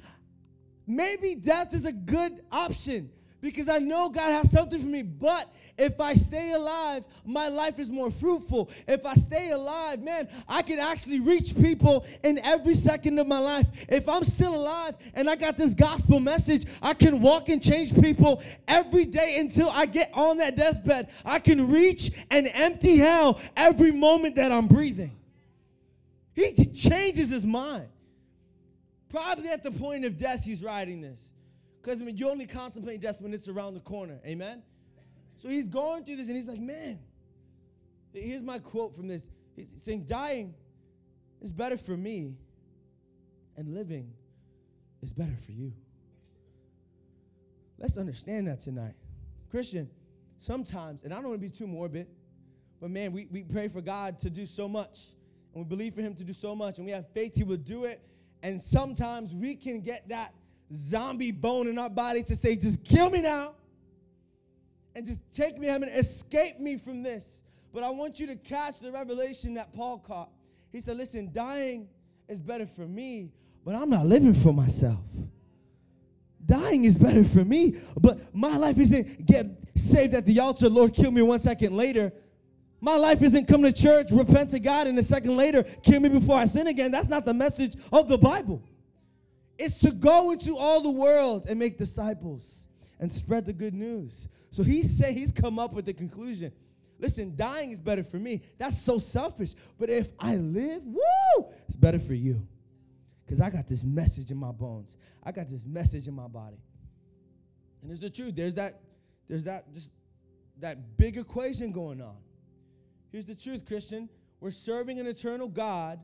maybe 0.86 1.36
death 1.36 1.74
is 1.74 1.86
a 1.86 1.94
good 1.94 2.42
option 2.52 3.10
because 3.44 3.68
I 3.68 3.80
know 3.80 4.08
God 4.08 4.32
has 4.32 4.50
something 4.50 4.80
for 4.80 4.88
me. 4.88 5.04
But 5.04 5.54
if 5.78 6.00
I 6.00 6.14
stay 6.14 6.54
alive, 6.54 7.06
my 7.26 7.50
life 7.50 7.78
is 7.78 7.92
more 7.92 8.10
fruitful. 8.10 8.72
If 8.88 9.06
I 9.06 9.16
stay 9.16 9.52
alive, 9.52 10.02
man, 10.02 10.30
I 10.48 10.62
can 10.62 10.80
actually 10.80 11.20
reach 11.20 11.54
people 11.56 12.06
in 12.24 12.40
every 12.40 12.74
second 12.74 13.20
of 13.20 13.28
my 13.28 13.40
life. 13.40 13.68
If 13.90 14.08
I'm 14.08 14.24
still 14.24 14.56
alive 14.56 14.96
and 15.14 15.30
I 15.30 15.36
got 15.36 15.58
this 15.58 15.74
gospel 15.74 16.22
message, 16.22 16.66
I 16.82 16.94
can 16.94 17.22
walk 17.22 17.50
and 17.50 17.62
change 17.62 17.94
people 18.02 18.42
every 18.66 19.04
day 19.04 19.36
until 19.40 19.70
I 19.70 19.88
get 19.88 20.10
on 20.14 20.38
that 20.38 20.56
deathbed. 20.56 21.10
I 21.26 21.40
can 21.40 21.70
reach 21.70 22.12
and 22.32 22.50
empty 22.54 22.96
hell 22.96 23.42
every 23.58 23.92
moment 23.92 24.38
that 24.38 24.54
I'm 24.54 24.68
breathing. 24.68 25.12
He 26.34 26.54
changes 26.54 27.30
his 27.30 27.46
mind. 27.46 27.90
Probably 29.10 29.50
at 29.50 29.64
the 29.64 29.72
point 29.72 30.06
of 30.06 30.18
death, 30.18 30.46
he's 30.46 30.64
writing 30.64 31.02
this. 31.02 31.30
Because 31.84 32.02
I 32.02 32.06
mean, 32.06 32.16
you 32.16 32.30
only 32.30 32.48
contemplate 32.48 33.02
death 33.02 33.20
when 33.20 33.34
it's 33.34 33.50
around 33.50 33.74
the 33.74 33.82
corner. 33.82 34.20
Amen? 34.26 34.64
So 35.38 35.50
he's 35.50 35.68
going 35.68 36.06
through 36.06 36.16
this 36.16 36.30
and 36.30 36.38
he's 36.38 36.48
like, 36.48 36.62
man, 36.62 36.98
here's 38.14 38.42
my 38.42 38.58
quote 38.60 38.96
from 38.96 39.10
this. 39.10 39.30
He's 39.56 39.74
saying, 39.78 40.06
dying 40.06 40.54
is 41.42 41.52
better 41.52 41.78
for 41.78 41.98
me, 41.98 42.36
and 43.58 43.74
living 43.76 44.14
is 45.02 45.12
better 45.12 45.36
for 45.36 45.52
you. 45.52 45.74
Let's 47.78 47.98
understand 47.98 48.48
that 48.48 48.62
tonight. 48.62 48.96
Christian, 49.52 49.90
sometimes, 50.38 51.04
and 51.04 51.14
I 51.14 51.18
don't 51.18 51.30
want 51.32 51.42
to 51.42 51.48
be 51.48 51.52
too 51.52 51.68
morbid, 51.68 52.08
but 52.80 52.90
man, 52.90 53.12
we, 53.12 53.28
we 53.30 53.44
pray 53.44 53.68
for 53.68 53.82
God 53.82 54.18
to 54.20 54.30
do 54.30 54.46
so 54.46 54.70
much, 54.70 55.00
and 55.54 55.66
we 55.66 55.68
believe 55.68 55.94
for 55.94 56.02
Him 56.02 56.16
to 56.16 56.24
do 56.24 56.34
so 56.34 56.56
much, 56.56 56.78
and 56.78 56.86
we 56.86 56.94
have 56.94 57.10
faith 57.10 57.36
He 57.36 57.44
will 57.44 57.58
do 57.58 57.84
it. 57.84 58.02
And 58.42 58.62
sometimes 58.62 59.34
we 59.36 59.56
can 59.56 59.82
get 59.82 60.08
that 60.10 60.34
zombie 60.76 61.32
bone 61.32 61.68
in 61.68 61.78
our 61.78 61.90
body 61.90 62.24
to 62.24 62.36
say, 62.36 62.56
just 62.56 62.84
kill 62.84 63.10
me 63.10 63.22
now 63.22 63.54
and 64.96 65.06
just 65.06 65.22
take 65.32 65.58
me 65.58 65.68
heaven, 65.68 65.90
escape 65.90 66.60
me 66.60 66.78
from 66.78 67.04
this. 67.04 67.44
But 67.74 67.84
I 67.84 67.90
want 67.90 68.20
you 68.20 68.28
to 68.28 68.36
catch 68.36 68.80
the 68.80 68.92
revelation 68.92 69.56
that 69.56 69.74
Paul 69.74 69.98
caught. 70.00 70.30
He 70.72 70.80
said, 70.80 70.98
listen, 70.98 71.32
dying 71.34 71.88
is 72.28 72.42
better 72.42 72.68
for 72.68 72.88
me, 72.88 73.32
but 73.66 73.76
I'm 73.76 73.90
not 73.90 74.06
living 74.06 74.34
for 74.34 74.54
myself. 74.54 75.00
Dying 76.46 76.86
is 76.86 76.98
better 76.98 77.24
for 77.24 77.46
me, 77.46 77.78
but 78.00 78.36
my 78.36 78.58
life 78.58 78.78
isn't 78.78 79.26
get 79.26 79.46
saved 79.76 80.14
at 80.14 80.26
the 80.26 80.40
altar, 80.40 80.70
Lord, 80.70 80.94
kill 80.94 81.12
me 81.12 81.22
one 81.22 81.40
second 81.40 81.76
later. 81.76 82.12
My 82.82 82.96
life 82.98 83.22
isn't 83.22 83.48
come 83.48 83.64
to 83.64 83.72
church, 83.72 84.12
repent 84.12 84.50
to 84.50 84.60
God, 84.60 84.88
and 84.88 85.00
a 85.00 85.04
second 85.04 85.38
later, 85.38 85.64
kill 85.64 86.02
me 86.02 86.10
before 86.10 86.38
I 86.38 86.46
sin 86.46 86.68
again. 86.68 86.92
That's 86.92 87.08
not 87.08 87.26
the 87.26 87.34
message 87.34 87.76
of 87.94 88.10
the 88.10 88.18
Bible 88.18 88.62
is 89.58 89.80
to 89.80 89.92
go 89.92 90.32
into 90.32 90.58
all 90.58 90.82
the 90.82 90.92
world 90.92 91.46
and 91.48 91.60
make 91.60 91.78
disciples 91.78 92.66
and 93.00 93.12
spread 93.12 93.46
the 93.46 93.54
good 93.54 93.74
news. 93.74 94.28
So 94.52 94.64
he 94.64 94.84
said 94.84 95.14
he's 95.14 95.32
come 95.32 95.60
up 95.60 95.74
with 95.74 95.86
the 95.86 95.94
conclusion. 95.94 96.52
Listen, 97.00 97.36
dying 97.36 97.72
is 97.72 97.82
better 97.82 98.04
for 98.04 98.18
me. 98.18 98.42
That's 98.58 98.82
so 98.82 98.98
selfish. 98.98 99.56
But 99.78 99.90
if 99.90 100.12
I 100.20 100.36
live, 100.36 100.86
woo, 100.86 101.52
it's 101.68 101.76
better 101.76 102.00
for 102.00 102.14
you. 102.14 102.48
Because 103.26 103.42
I 103.42 103.50
got 103.50 103.68
this 103.68 103.84
message 103.84 104.32
in 104.32 104.38
my 104.38 104.52
bones. 104.52 104.96
I 105.24 105.32
got 105.32 105.48
this 105.48 105.66
message 105.66 106.08
in 106.08 106.14
my 106.14 106.28
body. 106.28 106.62
And 107.82 107.90
there's 107.90 108.02
the 108.02 108.10
truth. 108.10 108.36
There's 108.36 108.56
that, 108.56 108.80
there's 109.28 109.46
that 109.46 109.72
just 109.74 109.94
that 110.60 110.98
big 110.98 111.18
equation 111.18 111.72
going 111.72 112.02
on. 112.02 112.18
Here's 113.12 113.26
the 113.26 113.36
truth, 113.36 113.66
Christian. 113.66 114.10
We're 114.40 114.52
serving 114.52 115.00
an 115.00 115.08
eternal 115.08 115.48
God 115.48 116.00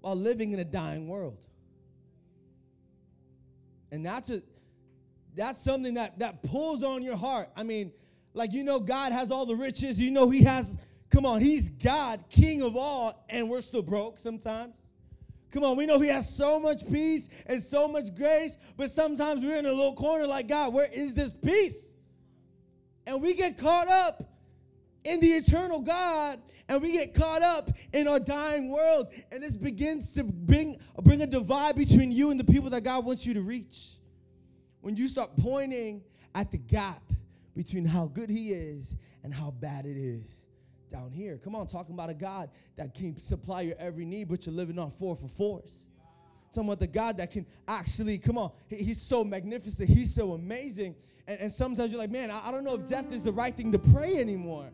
while 0.00 0.16
living 0.16 0.52
in 0.52 0.58
a 0.58 0.64
dying 0.64 1.08
world. 1.08 1.46
And 3.94 4.04
that's 4.04 4.28
a 4.28 4.42
that's 5.36 5.58
something 5.58 5.94
that 5.94 6.18
that 6.18 6.42
pulls 6.42 6.82
on 6.82 7.02
your 7.02 7.16
heart. 7.16 7.48
I 7.56 7.62
mean, 7.62 7.92
Like, 8.34 8.52
you 8.52 8.64
know, 8.64 8.80
God 8.80 9.12
has 9.12 9.30
all 9.30 9.46
the 9.46 9.54
riches. 9.54 10.00
You 10.00 10.10
know, 10.10 10.28
He 10.28 10.42
has, 10.42 10.76
come 11.08 11.24
on, 11.24 11.40
He's 11.40 11.68
God, 11.68 12.24
King 12.28 12.62
of 12.62 12.76
all, 12.76 13.24
and 13.30 13.48
we're 13.48 13.60
still 13.60 13.82
broke 13.82 14.18
sometimes. 14.18 14.74
Come 15.52 15.62
on, 15.62 15.76
we 15.76 15.86
know 15.86 16.00
He 16.00 16.08
has 16.08 16.28
so 16.28 16.58
much 16.58 16.86
peace 16.90 17.28
and 17.46 17.62
so 17.62 17.86
much 17.86 18.14
grace, 18.14 18.56
but 18.76 18.90
sometimes 18.90 19.40
we're 19.40 19.56
in 19.56 19.66
a 19.66 19.72
little 19.72 19.94
corner 19.94 20.26
like, 20.26 20.48
God, 20.48 20.74
where 20.74 20.88
is 20.92 21.14
this 21.14 21.32
peace? 21.32 21.94
And 23.06 23.22
we 23.22 23.34
get 23.34 23.56
caught 23.56 23.86
up 23.86 24.24
in 25.04 25.20
the 25.20 25.28
eternal 25.28 25.80
God 25.80 26.40
and 26.68 26.82
we 26.82 26.92
get 26.92 27.14
caught 27.14 27.42
up 27.42 27.70
in 27.92 28.08
our 28.08 28.18
dying 28.18 28.70
world 28.70 29.12
and 29.30 29.42
this 29.42 29.56
begins 29.56 30.12
to 30.14 30.24
bring, 30.24 30.76
bring 31.02 31.22
a 31.22 31.26
divide 31.26 31.76
between 31.76 32.10
you 32.10 32.30
and 32.30 32.40
the 32.40 32.44
people 32.44 32.70
that 32.70 32.82
God 32.82 33.04
wants 33.04 33.26
you 33.26 33.34
to 33.34 33.42
reach. 33.42 33.92
When 34.80 34.96
you 34.96 35.06
start 35.08 35.30
pointing 35.36 36.02
at 36.34 36.50
the 36.50 36.58
gap 36.58 37.02
between 37.54 37.84
how 37.84 38.06
good 38.06 38.30
he 38.30 38.52
is 38.52 38.96
and 39.22 39.32
how 39.32 39.52
bad 39.52 39.86
it 39.86 39.96
is 39.96 40.44
down 40.90 41.10
here. 41.12 41.38
Come 41.42 41.54
on, 41.54 41.66
talking 41.66 41.94
about 41.94 42.10
a 42.10 42.14
God 42.14 42.50
that 42.76 42.94
can 42.94 43.16
supply 43.18 43.62
your 43.62 43.76
every 43.78 44.04
need, 44.04 44.28
but 44.28 44.46
you're 44.46 44.54
living 44.54 44.78
on 44.78 44.90
four 44.90 45.16
for 45.16 45.28
fours. 45.28 45.88
Talking 46.52 46.68
about 46.68 46.78
the 46.78 46.86
God 46.86 47.16
that 47.18 47.30
can 47.30 47.46
actually, 47.66 48.18
come 48.18 48.38
on, 48.38 48.52
he, 48.68 48.76
he's 48.76 49.00
so 49.00 49.24
magnificent, 49.24 49.88
he's 49.88 50.14
so 50.14 50.32
amazing. 50.32 50.94
And, 51.26 51.40
and 51.40 51.52
sometimes 51.52 51.90
you're 51.92 52.00
like, 52.00 52.10
man, 52.10 52.30
I, 52.30 52.48
I 52.48 52.50
don't 52.50 52.64
know 52.64 52.74
if 52.74 52.86
death 52.86 53.12
is 53.12 53.24
the 53.24 53.32
right 53.32 53.54
thing 53.54 53.72
to 53.72 53.78
pray 53.78 54.16
anymore 54.16 54.70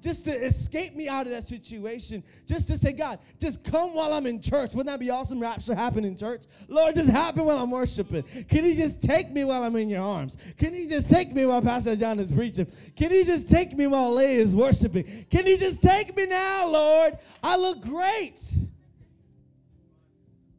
just 0.00 0.24
to 0.26 0.30
escape 0.30 0.94
me 0.94 1.08
out 1.08 1.26
of 1.26 1.32
that 1.32 1.44
situation, 1.44 2.22
just 2.46 2.66
to 2.68 2.78
say, 2.78 2.92
God, 2.92 3.18
just 3.40 3.64
come 3.64 3.94
while 3.94 4.12
I'm 4.12 4.26
in 4.26 4.40
church. 4.40 4.74
Wouldn't 4.74 4.86
that 4.86 5.00
be 5.00 5.10
awesome? 5.10 5.40
Rapture 5.40 5.74
happen 5.74 6.04
in 6.04 6.16
church. 6.16 6.44
Lord, 6.68 6.94
just 6.94 7.08
happen 7.08 7.44
while 7.44 7.58
I'm 7.58 7.70
worshiping. 7.70 8.22
Can 8.48 8.64
He 8.64 8.74
just 8.74 9.02
take 9.02 9.30
me 9.30 9.44
while 9.44 9.62
I'm 9.62 9.74
in 9.76 9.88
your 9.88 10.02
arms? 10.02 10.36
Can 10.58 10.74
He 10.74 10.86
just 10.86 11.08
take 11.10 11.32
me 11.32 11.46
while 11.46 11.62
Pastor 11.62 11.96
John 11.96 12.18
is 12.18 12.30
preaching? 12.30 12.66
Can 12.96 13.10
He 13.10 13.24
just 13.24 13.48
take 13.48 13.76
me 13.76 13.86
while 13.86 14.14
Leah 14.14 14.38
is 14.38 14.54
worshiping? 14.54 15.26
Can 15.30 15.46
He 15.46 15.56
just 15.56 15.82
take 15.82 16.16
me 16.16 16.26
now, 16.26 16.68
Lord? 16.68 17.18
I 17.42 17.56
look 17.56 17.82
great. 17.82 18.40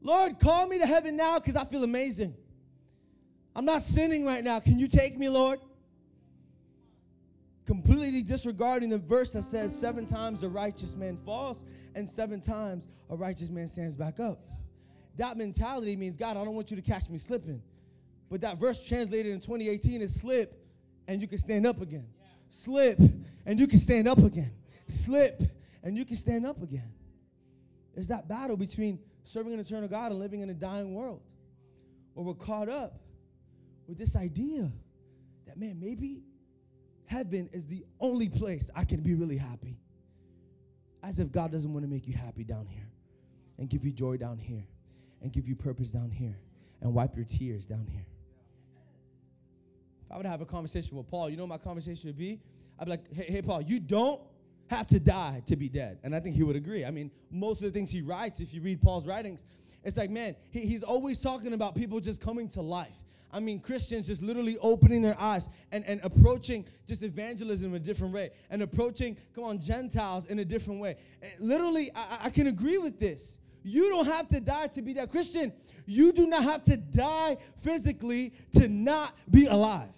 Lord, 0.01 0.39
call 0.39 0.67
me 0.67 0.79
to 0.79 0.86
heaven 0.86 1.15
now 1.15 1.39
because 1.39 1.56
I 1.56 1.65
feel 1.65 1.84
amazing. 1.84 2.34
I'm 3.56 3.65
not 3.65 3.82
sinning 3.82 4.24
right 4.24 4.44
now. 4.44 4.60
Can 4.60 4.77
you 4.77 4.88
take 4.88 5.17
me, 5.17 5.29
Lord? 5.29 5.60
Completely 7.67 8.24
disregarding 8.24 8.89
the 8.89 8.97
verse 8.97 9.31
that 9.33 9.43
says 9.43 9.77
seven 9.77 10.05
times 10.05 10.41
a 10.41 10.50
righteous 10.50 10.95
man 10.95 11.17
falls 11.17 11.65
and 11.95 12.09
seven 12.09 12.39
times 12.39 12.88
a 13.09 13.15
righteous 13.15 13.50
man 13.50 13.67
stands 13.67 13.97
back 13.97 14.21
up. 14.21 14.39
That 15.17 15.38
mentality 15.38 15.97
means, 15.97 16.15
God, 16.15 16.38
I 16.38 16.45
don't 16.45 16.55
want 16.55 16.71
you 16.71 16.77
to 16.77 16.81
catch 16.81 17.09
me 17.09 17.17
slipping. 17.17 17.62
But 18.31 18.41
that 18.41 18.57
verse 18.57 18.88
translated 18.88 19.33
in 19.33 19.41
2018 19.41 20.01
is 20.01 20.15
slip 20.15 20.65
and 21.09 21.21
you 21.21 21.27
can 21.27 21.39
stand 21.39 21.67
up 21.67 21.81
again. 21.81 22.07
Slip 22.50 23.00
and 23.45 23.59
you 23.59 23.67
can 23.67 23.79
stand 23.79 24.07
up 24.07 24.19
again. 24.19 24.53
Slip 24.88 25.41
and 25.83 25.97
you 25.97 26.05
can 26.05 26.15
stand 26.15 26.45
up 26.45 26.63
again. 26.63 26.91
There's 27.93 28.07
that 28.07 28.29
battle 28.29 28.55
between 28.55 29.00
serving 29.24 29.53
an 29.53 29.59
eternal 29.59 29.89
God 29.89 30.12
and 30.12 30.21
living 30.21 30.39
in 30.39 30.50
a 30.50 30.53
dying 30.53 30.93
world. 30.93 31.21
Where 32.13 32.25
we're 32.25 32.33
caught 32.33 32.69
up 32.69 33.01
with 33.88 33.97
this 33.97 34.15
idea 34.15 34.71
that, 35.47 35.57
man, 35.57 35.77
maybe 35.81 36.21
heaven 37.07 37.49
is 37.51 37.65
the 37.65 37.83
only 37.99 38.29
place 38.29 38.69
I 38.75 38.83
can 38.85 39.01
be 39.01 39.15
really 39.15 39.37
happy. 39.37 39.79
As 41.03 41.19
if 41.19 41.31
God 41.31 41.51
doesn't 41.51 41.73
want 41.73 41.83
to 41.83 41.89
make 41.89 42.07
you 42.07 42.13
happy 42.13 42.43
down 42.43 42.67
here 42.67 42.87
and 43.57 43.69
give 43.69 43.83
you 43.83 43.91
joy 43.91 44.17
down 44.17 44.37
here 44.37 44.65
and 45.21 45.31
give 45.31 45.47
you 45.47 45.55
purpose 45.55 45.91
down 45.91 46.11
here 46.11 46.37
and 46.81 46.93
wipe 46.93 47.15
your 47.15 47.25
tears 47.25 47.65
down 47.65 47.87
here. 47.89 48.05
If 50.05 50.11
I 50.11 50.17
would 50.17 50.25
have 50.25 50.41
a 50.41 50.45
conversation 50.45 50.97
with 50.97 51.09
Paul, 51.09 51.29
you 51.29 51.37
know 51.37 51.47
my 51.47 51.57
conversation 51.57 52.09
would 52.09 52.17
be? 52.17 52.39
I'd 52.79 52.85
be 52.85 52.91
like, 52.91 53.13
hey, 53.13 53.25
hey, 53.27 53.41
Paul, 53.41 53.61
you 53.61 53.79
don't 53.79 54.21
have 54.69 54.85
to 54.87 54.99
die 54.99 55.41
to 55.45 55.55
be 55.55 55.69
dead. 55.69 55.99
And 56.03 56.15
I 56.15 56.19
think 56.19 56.35
he 56.35 56.43
would 56.43 56.55
agree. 56.55 56.85
I 56.85 56.91
mean, 56.91 57.09
most 57.31 57.61
of 57.61 57.65
the 57.65 57.71
things 57.71 57.89
he 57.89 58.01
writes, 58.01 58.39
if 58.39 58.53
you 58.53 58.61
read 58.61 58.81
Paul's 58.81 59.07
writings, 59.07 59.45
it's 59.83 59.97
like, 59.97 60.09
man, 60.09 60.35
he, 60.49 60.61
he's 60.61 60.83
always 60.83 61.21
talking 61.21 61.53
about 61.53 61.75
people 61.75 61.99
just 61.99 62.21
coming 62.21 62.49
to 62.49 62.61
life. 62.61 63.03
I 63.31 63.39
mean, 63.39 63.60
Christians 63.60 64.07
just 64.07 64.22
literally 64.22 64.57
opening 64.60 65.01
their 65.01 65.19
eyes 65.19 65.50
and, 65.72 65.84
and 65.86 66.00
approaching 66.03 66.65
just 66.88 67.03
evangelism 67.03 67.72
in 67.72 67.75
a 67.75 67.84
different 67.84 68.13
way 68.13 68.31
and 68.50 68.62
approaching, 68.62 69.17
come 69.36 69.43
on, 69.43 69.60
Gentiles 69.60 70.27
in 70.27 70.39
a 70.39 70.46
different 70.46 70.79
way. 70.79 70.96
And 71.22 71.31
literally, 71.39 71.91
I, 71.93 72.19
I 72.25 72.29
can 72.29 72.48
agree 72.48 72.77
with 72.77 73.00
this. 73.00 73.38
You 73.63 73.89
don't 73.89 74.05
have 74.05 74.29
to 74.29 74.39
die 74.39 74.67
to 74.67 74.81
be 74.81 74.93
that 74.93 75.12
Christian. 75.12 75.51
You 75.86 76.13
do 76.13 76.25
not 76.25 76.43
have 76.43 76.63
to 76.63 76.77
die 76.77 77.38
physically 77.57 78.34
to 78.53 78.69
not 78.69 79.13
be 79.29 79.46
alive. 79.48 79.89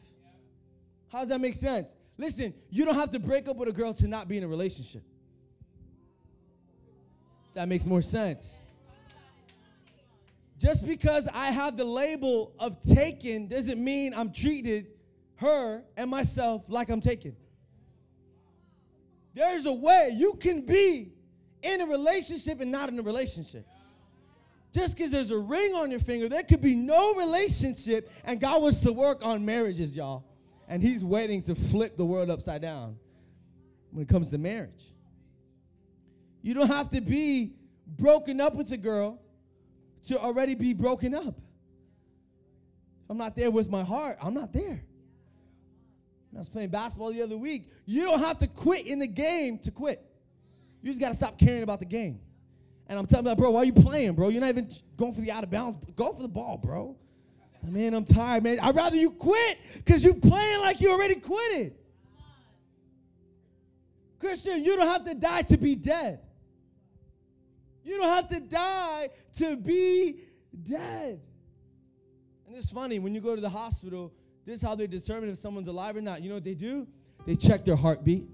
How 1.09 1.19
does 1.19 1.29
that 1.29 1.41
make 1.41 1.55
sense? 1.55 1.95
Listen, 2.17 2.53
you 2.69 2.83
don't 2.85 2.95
have 2.95 3.11
to 3.11 3.19
break 3.19 3.47
up 3.47 3.57
with 3.57 3.69
a 3.69 3.73
girl 3.73 3.93
to 3.93 4.07
not 4.07 4.27
be 4.27 4.37
in 4.37 4.43
a 4.43 4.47
relationship. 4.47 5.03
That 7.53 7.67
makes 7.67 7.85
more 7.85 8.01
sense. 8.01 8.61
Just 10.59 10.85
because 10.85 11.27
I 11.33 11.47
have 11.47 11.77
the 11.77 11.85
label 11.85 12.53
of 12.59 12.81
taken 12.81 13.47
doesn't 13.47 13.81
mean 13.81 14.13
I'm 14.13 14.33
treated 14.33 14.87
her 15.37 15.81
and 15.95 16.11
myself 16.11 16.65
like 16.67 16.89
I'm 16.89 16.99
taken. 16.99 17.33
There's 19.33 19.65
a 19.65 19.73
way 19.73 20.11
you 20.13 20.33
can 20.33 20.65
be 20.65 21.13
in 21.63 21.79
a 21.79 21.85
relationship 21.85 22.59
and 22.59 22.69
not 22.69 22.89
in 22.89 22.99
a 22.99 23.01
relationship. 23.01 23.65
Just 24.73 24.97
because 24.97 25.11
there's 25.11 25.31
a 25.31 25.39
ring 25.39 25.73
on 25.75 25.91
your 25.91 26.01
finger, 26.01 26.27
there 26.27 26.43
could 26.43 26.61
be 26.61 26.75
no 26.75 27.15
relationship, 27.15 28.11
and 28.25 28.39
God 28.39 28.61
wants 28.61 28.81
to 28.81 28.91
work 28.91 29.25
on 29.25 29.45
marriages, 29.45 29.95
y'all. 29.95 30.25
And 30.67 30.83
He's 30.83 31.05
waiting 31.05 31.41
to 31.43 31.55
flip 31.55 31.95
the 31.95 32.05
world 32.05 32.29
upside 32.29 32.61
down 32.61 32.97
when 33.91 34.03
it 34.03 34.09
comes 34.09 34.29
to 34.31 34.37
marriage. 34.37 34.91
You 36.41 36.53
don't 36.53 36.67
have 36.67 36.89
to 36.89 37.01
be 37.01 37.53
broken 37.87 38.41
up 38.41 38.55
with 38.55 38.71
a 38.73 38.77
girl 38.77 39.21
to 40.03 40.19
already 40.19 40.55
be 40.55 40.73
broken 40.73 41.13
up. 41.13 41.35
If 41.35 43.09
I'm 43.09 43.17
not 43.17 43.35
there 43.35 43.51
with 43.51 43.69
my 43.69 43.83
heart, 43.83 44.17
I'm 44.21 44.33
not 44.33 44.53
there. 44.53 44.81
I 46.33 46.37
was 46.37 46.49
playing 46.49 46.69
basketball 46.69 47.11
the 47.11 47.21
other 47.21 47.37
week. 47.37 47.67
You 47.85 48.03
don't 48.03 48.19
have 48.19 48.37
to 48.39 48.47
quit 48.47 48.85
in 48.85 48.99
the 48.99 49.07
game 49.07 49.57
to 49.59 49.71
quit. 49.71 50.05
You 50.81 50.91
just 50.91 51.01
got 51.01 51.09
to 51.09 51.15
stop 51.15 51.37
caring 51.39 51.63
about 51.63 51.79
the 51.79 51.85
game. 51.85 52.19
And 52.87 52.97
I'm 52.97 53.05
telling 53.05 53.27
you, 53.27 53.35
bro, 53.35 53.51
why 53.51 53.59
are 53.59 53.65
you 53.65 53.73
playing, 53.73 54.13
bro? 54.13 54.29
You're 54.29 54.41
not 54.41 54.49
even 54.49 54.69
going 54.95 55.13
for 55.13 55.21
the 55.21 55.31
out 55.31 55.43
of 55.43 55.49
bounds. 55.49 55.77
Go 55.95 56.13
for 56.13 56.21
the 56.21 56.27
ball, 56.27 56.57
bro. 56.57 56.95
Man, 57.63 57.93
I'm 57.93 58.05
tired, 58.05 58.43
man. 58.43 58.59
I'd 58.61 58.75
rather 58.75 58.95
you 58.95 59.11
quit 59.11 59.57
because 59.75 60.03
you're 60.03 60.13
playing 60.13 60.61
like 60.61 60.79
you 60.79 60.91
already 60.91 61.15
quitted. 61.15 61.75
Christian, 64.19 64.63
you 64.63 64.75
don't 64.75 64.87
have 64.87 65.03
to 65.05 65.13
die 65.13 65.41
to 65.43 65.57
be 65.57 65.75
dead. 65.75 66.19
You 67.83 67.97
don't 67.97 68.13
have 68.13 68.27
to 68.29 68.39
die 68.39 69.09
to 69.35 69.57
be 69.57 70.21
dead. 70.63 71.21
And 72.47 72.57
it's 72.57 72.71
funny, 72.71 72.99
when 72.99 73.13
you 73.13 73.21
go 73.21 73.35
to 73.35 73.41
the 73.41 73.49
hospital, 73.49 74.13
this 74.45 74.55
is 74.55 74.67
how 74.67 74.75
they 74.75 74.87
determine 74.87 75.29
if 75.29 75.37
someone's 75.37 75.67
alive 75.67 75.95
or 75.95 76.01
not. 76.01 76.21
You 76.21 76.29
know 76.29 76.35
what 76.35 76.43
they 76.43 76.55
do? 76.55 76.87
They 77.25 77.35
check 77.35 77.65
their 77.65 77.75
heartbeat. 77.75 78.25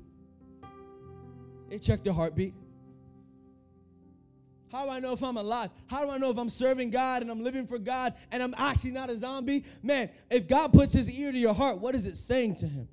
They 1.70 1.80
check 1.80 2.04
their 2.04 2.14
heartbeat. 2.14 2.54
How 4.72 4.86
do 4.86 4.92
I 4.92 5.00
know 5.00 5.14
if 5.14 5.24
I'm 5.24 5.38
alive? 5.38 5.70
How 5.88 6.04
do 6.04 6.12
I 6.12 6.18
know 6.18 6.30
if 6.30 6.38
I'm 6.38 6.50
serving 6.50 6.90
God 6.90 7.22
and 7.22 7.32
I'm 7.32 7.42
living 7.42 7.66
for 7.66 7.78
God 7.78 8.14
and 8.32 8.42
I'm 8.44 8.54
actually 8.58 8.92
not 8.92 9.10
a 9.10 9.18
zombie? 9.18 9.64
Man, 9.82 10.10
if 10.30 10.48
God 10.48 10.74
puts 10.74 10.94
his 10.94 11.10
ear 11.12 11.32
to 11.32 11.38
your 11.38 11.54
heart, 11.54 11.80
what 11.80 11.96
is 11.96 12.08
it 12.08 12.18
saying 12.18 12.56
to 12.56 12.68
him? 12.68 12.88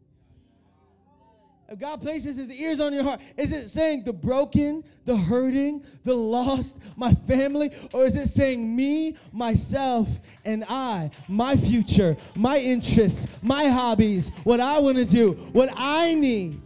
If 1.72 1.78
God 1.78 2.02
places 2.02 2.36
his 2.36 2.50
ears 2.50 2.80
on 2.80 2.92
your 2.92 3.02
heart, 3.02 3.22
is 3.34 3.50
it 3.50 3.70
saying 3.70 4.04
the 4.04 4.12
broken, 4.12 4.84
the 5.06 5.16
hurting, 5.16 5.82
the 6.04 6.14
lost, 6.14 6.78
my 6.98 7.14
family? 7.14 7.70
Or 7.94 8.04
is 8.04 8.14
it 8.14 8.28
saying 8.28 8.76
me, 8.76 9.16
myself, 9.32 10.20
and 10.44 10.66
I, 10.68 11.10
my 11.28 11.56
future, 11.56 12.18
my 12.34 12.58
interests, 12.58 13.26
my 13.40 13.68
hobbies, 13.68 14.28
what 14.44 14.60
I 14.60 14.80
want 14.80 14.98
to 14.98 15.06
do, 15.06 15.32
what 15.52 15.70
I 15.74 16.12
need? 16.12 16.60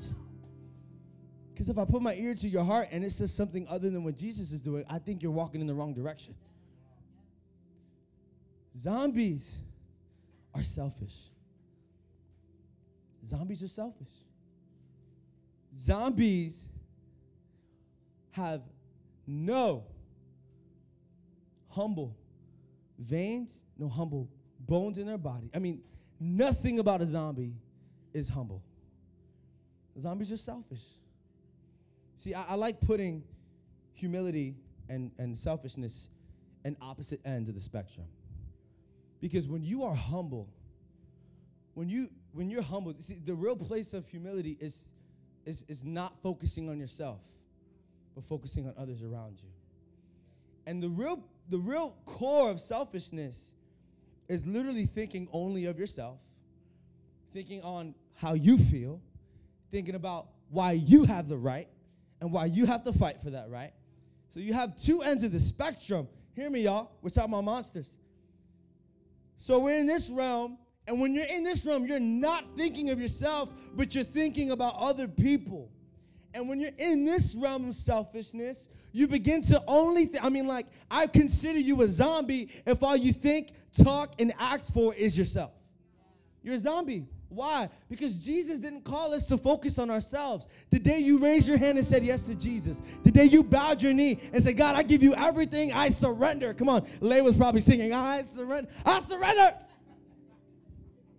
Because 1.53 1.69
if 1.69 1.79
I 1.79 1.85
put 1.85 2.03
my 2.03 2.15
ear 2.15 2.35
to 2.35 2.49
your 2.49 2.65
heart 2.65 2.89
and 2.91 3.05
it 3.05 3.13
says 3.13 3.33
something 3.33 3.65
other 3.69 3.91
than 3.91 4.03
what 4.03 4.19
Jesus 4.19 4.51
is 4.51 4.61
doing, 4.61 4.85
I 4.91 4.99
think 4.99 5.23
you're 5.23 5.31
walking 5.31 5.61
in 5.61 5.69
the 5.69 5.75
wrong 5.75 5.95
direction. 5.95 6.35
Zombies 8.77 9.61
are 10.53 10.65
selfish. 10.65 11.31
Zombies 13.25 13.63
are 13.63 13.69
selfish. 13.69 14.26
Zombies 15.81 16.69
have 18.33 18.63
no 19.27 19.85
humble 21.71 22.17
veins, 22.99 23.63
no 23.79 23.89
humble 23.89 24.29
bones 24.61 24.99
in 24.99 25.07
their 25.07 25.19
body. 25.19 25.51
I 25.55 25.59
mean, 25.59 25.83
nothing 26.19 26.79
about 26.79 27.03
a 27.03 27.07
zombie 27.07 27.53
is 28.13 28.29
humble. 28.29 28.63
Zombies 30.01 30.33
are 30.33 30.37
selfish. 30.37 30.85
See, 32.17 32.35
I, 32.35 32.45
I 32.51 32.55
like 32.55 32.81
putting 32.81 33.23
humility 33.95 34.55
and, 34.89 35.11
and 35.19 35.37
selfishness 35.37 36.11
in 36.65 36.77
opposite 36.81 37.21
ends 37.25 37.49
of 37.49 37.55
the 37.55 37.61
spectrum. 37.61 38.07
Because 39.21 39.49
when 39.49 39.63
you 39.63 39.85
are 39.85 39.95
humble, 39.95 40.49
when 41.75 41.89
you 41.89 42.11
when 42.33 42.51
you're 42.51 42.63
humble, 42.63 42.95
see, 42.99 43.19
the 43.25 43.35
real 43.35 43.57
place 43.57 43.95
of 43.95 44.07
humility 44.09 44.59
is, 44.61 44.91
is, 45.47 45.65
is 45.69 45.85
not 45.85 46.21
focusing 46.23 46.69
on 46.69 46.79
yourself, 46.79 47.21
but 48.15 48.25
focusing 48.25 48.67
on 48.67 48.75
others 48.77 49.03
around 49.03 49.39
you. 49.43 49.49
And 50.67 50.83
the 50.83 50.89
real, 50.89 51.23
the 51.49 51.59
real 51.59 51.97
core 52.05 52.51
of 52.51 52.61
selfishness 52.61 53.53
is 54.29 54.47
literally 54.47 54.87
thinking 54.87 55.29
only 55.33 55.67
of 55.67 55.79
yourself, 55.79 56.19
thinking 57.33 57.63
on 57.63 57.95
how 58.17 58.35
you 58.35 58.59
feel, 58.59 59.01
thinking 59.71 59.95
about 59.95 60.27
why 60.51 60.73
you 60.73 61.05
have 61.05 61.29
the 61.29 61.37
right 61.37 61.69
and 62.21 62.33
why 62.33 62.47
you 62.47 62.67
have 62.67 62.83
to 62.83 62.93
fight 62.93 63.23
for 63.23 63.31
that 63.31 63.49
right. 63.49 63.73
So 64.31 64.41
you 64.41 64.53
have 64.53 64.77
two 64.77 65.03
ends 65.03 65.23
of 65.23 65.33
the 65.33 65.41
spectrum. 65.41 66.09
Hear 66.35 66.51
me, 66.51 66.63
y'all. 66.63 66.91
We're 67.03 67.11
talking 67.11 67.33
about 67.33 67.45
monsters. 67.45 67.95
So 69.39 69.61
we're 69.61 69.79
in 69.79 69.87
this 69.87 70.11
realm, 70.11 70.59
and 70.87 71.01
when 71.01 71.15
you're 71.15 71.27
in 71.27 71.43
this 71.43 71.67
realm, 71.67 71.85
you're 71.85 71.99
not 71.99 72.49
thinking 72.57 72.91
of 72.91 73.01
yourself, 73.01 73.51
but 73.75 73.95
you're 73.95 74.05
thinking 74.05 74.51
about 74.51 74.75
other 74.79 75.09
people. 75.09 75.71
And 76.33 76.49
when 76.49 76.61
you're 76.61 76.71
in 76.79 77.05
this 77.05 77.35
realm 77.35 77.69
of 77.69 77.75
selfishness, 77.75 78.69
you 78.93 79.09
begin 79.09 79.43
to 79.43 79.63
only 79.67 80.07
th- 80.07 80.23
I 80.23 80.29
mean, 80.29 80.47
like, 80.47 80.67
I 80.91 81.07
consider 81.07 81.59
you 81.59 81.83
a 81.83 81.89
zombie 81.89 82.51
if 82.67 82.83
all 82.83 82.97
you 82.97 83.13
think, 83.13 83.53
talk, 83.83 84.15
and 84.21 84.33
act 84.39 84.71
for 84.73 84.95
is 84.95 85.19
yourself. 85.19 85.53
You're 86.43 86.55
a 86.55 86.59
zombie. 86.59 87.07
Why? 87.29 87.69
Because 87.89 88.15
Jesus 88.17 88.59
didn't 88.59 88.83
call 88.83 89.13
us 89.13 89.27
to 89.27 89.37
focus 89.37 89.79
on 89.79 89.91
ourselves. 89.91 90.47
The 90.71 90.79
day 90.79 91.01
you 91.01 91.19
raised 91.19 91.49
your 91.49 91.59
hand 91.59 91.79
and 91.79 91.87
said 91.87 92.05
yes 92.05 92.23
to 92.23 92.35
Jesus, 92.35 92.83
the 93.03 93.11
day 93.11 93.25
you 93.25 93.43
bowed 93.43 93.83
your 93.83 93.93
knee 93.93 94.21
and 94.33 94.43
said, 94.43 94.57
God, 94.57 94.77
I 94.77 94.83
give 94.83 95.03
you 95.03 95.15
everything, 95.15 95.73
I 95.73 95.89
surrender. 95.89 96.55
Come 96.55 96.69
on, 96.69 96.87
Lay 97.01 97.21
was 97.23 97.37
probably 97.37 97.61
singing, 97.61 97.93
I 97.93 98.23
surrender, 98.23 98.71
I 98.85 99.01
surrender. 99.01 99.55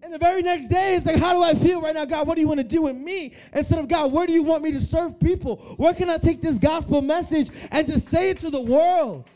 And 0.08 0.14
the 0.14 0.20
very 0.20 0.42
next 0.42 0.68
day, 0.68 0.96
it's 0.96 1.06
like, 1.06 1.18
how 1.18 1.34
do 1.34 1.44
I 1.44 1.54
feel 1.54 1.82
right 1.82 1.94
now? 1.94 2.06
God, 2.06 2.26
what 2.26 2.36
do 2.36 2.42
you 2.42 2.48
want 2.48 2.62
to 2.62 2.66
do 2.66 2.84
with 2.84 2.96
me? 2.96 3.34
Instead 3.52 3.78
of, 3.78 3.90
God, 3.90 4.10
where 4.10 4.26
do 4.26 4.32
you 4.32 4.42
want 4.42 4.64
me 4.64 4.72
to 4.72 4.80
serve 4.80 5.20
people? 5.20 5.58
Where 5.76 5.94
can 5.94 6.10
I 6.10 6.18
take 6.18 6.42
this 6.42 6.58
gospel 6.58 7.02
message 7.02 7.50
and 7.72 7.86
just 7.86 8.08
say 8.08 8.30
it 8.30 8.40
to 8.40 8.50
the 8.50 8.62
world? 8.62 9.30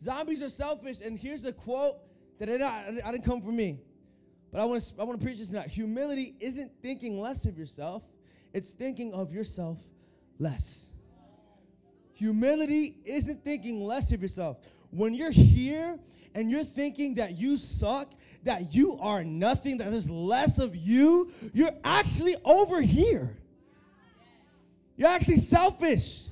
Zombies 0.00 0.44
are 0.44 0.48
selfish. 0.48 1.00
And 1.00 1.18
here's 1.18 1.44
a 1.44 1.52
quote 1.52 1.96
that 2.38 2.48
I, 2.62 3.00
I 3.04 3.10
didn't 3.10 3.24
come 3.24 3.42
from 3.42 3.56
me. 3.56 3.80
But 4.52 4.60
I 4.60 4.64
want 4.64 4.80
to 4.80 4.94
I 5.00 5.02
want 5.02 5.18
to 5.18 5.26
preach 5.26 5.40
this 5.40 5.48
tonight. 5.48 5.66
Humility 5.70 6.36
isn't 6.38 6.70
thinking 6.80 7.20
less 7.20 7.46
of 7.46 7.58
yourself, 7.58 8.04
it's 8.52 8.74
thinking 8.74 9.12
of 9.12 9.32
yourself 9.32 9.78
less. 10.38 10.90
Humility 12.12 12.94
isn't 13.04 13.42
thinking 13.42 13.84
less 13.84 14.12
of 14.12 14.22
yourself. 14.22 14.58
When 14.92 15.14
you're 15.14 15.32
here 15.32 15.98
and 16.34 16.50
you're 16.50 16.64
thinking 16.64 17.14
that 17.16 17.38
you 17.38 17.56
suck, 17.56 18.12
that 18.44 18.74
you 18.74 18.96
are 19.00 19.22
nothing, 19.22 19.78
that 19.78 19.90
there's 19.90 20.10
less 20.10 20.58
of 20.58 20.74
you, 20.74 21.32
you're 21.52 21.74
actually 21.84 22.36
over 22.44 22.80
here. 22.80 23.36
You're 24.96 25.08
actually 25.08 25.36
selfish. 25.36 26.24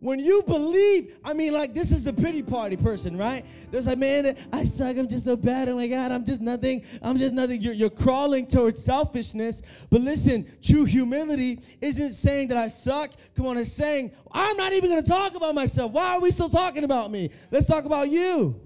When 0.00 0.18
you 0.18 0.42
believe, 0.42 1.16
I 1.24 1.32
mean, 1.32 1.54
like, 1.54 1.72
this 1.72 1.90
is 1.90 2.04
the 2.04 2.12
pity 2.12 2.42
party 2.42 2.76
person, 2.76 3.16
right? 3.16 3.42
There's 3.70 3.86
like, 3.86 3.96
man, 3.96 4.36
I 4.52 4.64
suck. 4.64 4.98
I'm 4.98 5.08
just 5.08 5.24
so 5.24 5.34
bad. 5.34 5.70
Oh 5.70 5.76
my 5.76 5.86
God, 5.86 6.12
I'm 6.12 6.26
just 6.26 6.42
nothing. 6.42 6.84
I'm 7.00 7.16
just 7.16 7.32
nothing. 7.32 7.62
You're, 7.62 7.72
you're 7.72 7.88
crawling 7.88 8.46
towards 8.46 8.84
selfishness. 8.84 9.62
But 9.88 10.02
listen, 10.02 10.46
true 10.60 10.84
humility 10.84 11.60
isn't 11.80 12.12
saying 12.12 12.48
that 12.48 12.58
I 12.58 12.68
suck. 12.68 13.12
Come 13.34 13.46
on, 13.46 13.56
it's 13.56 13.72
saying, 13.72 14.12
I'm 14.30 14.58
not 14.58 14.74
even 14.74 14.90
going 14.90 15.02
to 15.02 15.08
talk 15.08 15.36
about 15.36 15.54
myself. 15.54 15.92
Why 15.92 16.16
are 16.16 16.20
we 16.20 16.30
still 16.30 16.50
talking 16.50 16.84
about 16.84 17.10
me? 17.10 17.30
Let's 17.50 17.64
talk 17.66 17.86
about 17.86 18.10
you. 18.10 18.60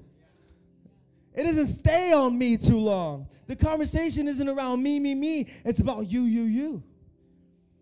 It 1.39 1.45
doesn't 1.45 1.69
stay 1.69 2.13
on 2.13 2.37
me 2.37 2.57
too 2.57 2.81
long. 2.81 3.29
The 3.47 3.55
conversation 3.55 4.27
isn't 4.27 4.49
around 4.49 4.83
me, 4.83 4.99
me, 4.99 5.15
me. 5.15 5.47
It's 5.65 5.79
about 5.79 6.11
you, 6.11 6.23
you, 6.23 6.43
you. 6.43 6.83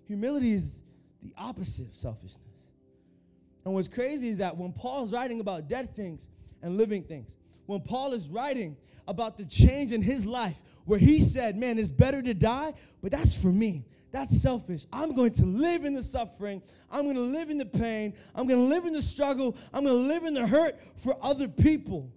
Humility 0.04 0.52
is 0.52 0.82
the 1.22 1.32
opposite 1.38 1.86
of 1.86 1.94
selfishness. 1.94 2.68
And 3.64 3.72
what's 3.72 3.88
crazy 3.88 4.28
is 4.28 4.36
that 4.38 4.54
when 4.54 4.74
Paul's 4.74 5.10
writing 5.10 5.40
about 5.40 5.68
dead 5.68 5.96
things 5.96 6.28
and 6.60 6.76
living 6.76 7.02
things, 7.02 7.34
when 7.64 7.80
Paul 7.80 8.12
is 8.12 8.28
writing 8.28 8.76
about 9.08 9.38
the 9.38 9.46
change 9.46 9.90
in 9.90 10.02
his 10.02 10.26
life, 10.26 10.60
where 10.84 10.98
he 10.98 11.18
said, 11.18 11.56
Man, 11.56 11.78
it's 11.78 11.90
better 11.90 12.20
to 12.20 12.34
die, 12.34 12.74
but 13.02 13.10
that's 13.10 13.34
for 13.34 13.48
me. 13.48 13.86
That's 14.12 14.38
selfish. 14.38 14.84
I'm 14.92 15.14
going 15.14 15.32
to 15.32 15.46
live 15.46 15.86
in 15.86 15.94
the 15.94 16.02
suffering. 16.02 16.60
I'm 16.90 17.04
going 17.04 17.16
to 17.16 17.22
live 17.22 17.48
in 17.48 17.56
the 17.56 17.64
pain. 17.64 18.12
I'm 18.34 18.46
going 18.46 18.60
to 18.60 18.66
live 18.66 18.84
in 18.84 18.92
the 18.92 19.00
struggle. 19.00 19.56
I'm 19.72 19.82
going 19.82 19.96
to 19.96 20.14
live 20.14 20.24
in 20.24 20.34
the 20.34 20.46
hurt 20.46 20.78
for 20.96 21.16
other 21.22 21.48
people. 21.48 22.12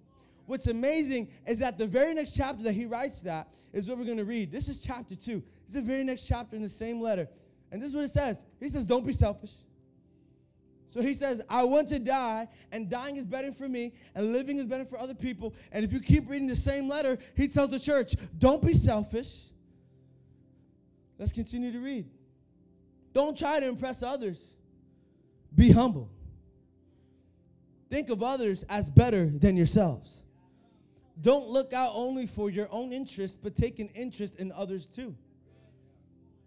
What's 0.49 0.65
amazing 0.65 1.27
is 1.45 1.59
that 1.59 1.77
the 1.77 1.85
very 1.85 2.11
next 2.15 2.31
chapter 2.31 2.63
that 2.63 2.73
he 2.73 2.87
writes 2.87 3.21
that 3.21 3.49
is 3.71 3.87
what 3.87 3.99
we're 3.99 4.05
going 4.05 4.17
to 4.17 4.25
read. 4.25 4.51
This 4.51 4.67
is 4.67 4.81
chapter 4.81 5.13
two. 5.13 5.43
It's 5.65 5.75
the 5.75 5.81
very 5.81 6.03
next 6.03 6.25
chapter 6.25 6.55
in 6.55 6.63
the 6.63 6.69
same 6.69 6.99
letter. 6.99 7.27
And 7.71 7.79
this 7.79 7.91
is 7.91 7.95
what 7.95 8.05
it 8.05 8.09
says. 8.09 8.47
He 8.59 8.67
says, 8.67 8.87
Don't 8.87 9.05
be 9.05 9.13
selfish. 9.13 9.53
So 10.87 11.03
he 11.03 11.13
says, 11.13 11.39
I 11.51 11.65
want 11.65 11.87
to 11.89 11.99
die, 11.99 12.47
and 12.71 12.89
dying 12.89 13.17
is 13.17 13.27
better 13.27 13.51
for 13.51 13.69
me, 13.69 13.93
and 14.15 14.33
living 14.33 14.57
is 14.57 14.65
better 14.65 14.85
for 14.85 14.99
other 14.99 15.13
people. 15.13 15.53
And 15.71 15.85
if 15.85 15.93
you 15.93 15.99
keep 15.99 16.27
reading 16.27 16.47
the 16.47 16.55
same 16.55 16.89
letter, 16.89 17.19
he 17.37 17.47
tells 17.47 17.69
the 17.69 17.79
church, 17.79 18.15
don't 18.39 18.65
be 18.65 18.73
selfish. 18.73 19.51
Let's 21.19 21.31
continue 21.31 21.71
to 21.71 21.79
read. 21.79 22.09
Don't 23.13 23.37
try 23.37 23.59
to 23.59 23.67
impress 23.67 24.01
others, 24.01 24.57
be 25.53 25.71
humble. 25.71 26.09
Think 27.91 28.09
of 28.09 28.23
others 28.23 28.63
as 28.67 28.89
better 28.89 29.27
than 29.27 29.55
yourselves. 29.55 30.23
Don't 31.21 31.47
look 31.47 31.73
out 31.73 31.91
only 31.93 32.25
for 32.25 32.49
your 32.49 32.67
own 32.71 32.93
interest, 32.93 33.39
but 33.43 33.55
take 33.55 33.79
an 33.79 33.89
interest 33.89 34.35
in 34.37 34.51
others 34.51 34.87
too 34.87 35.15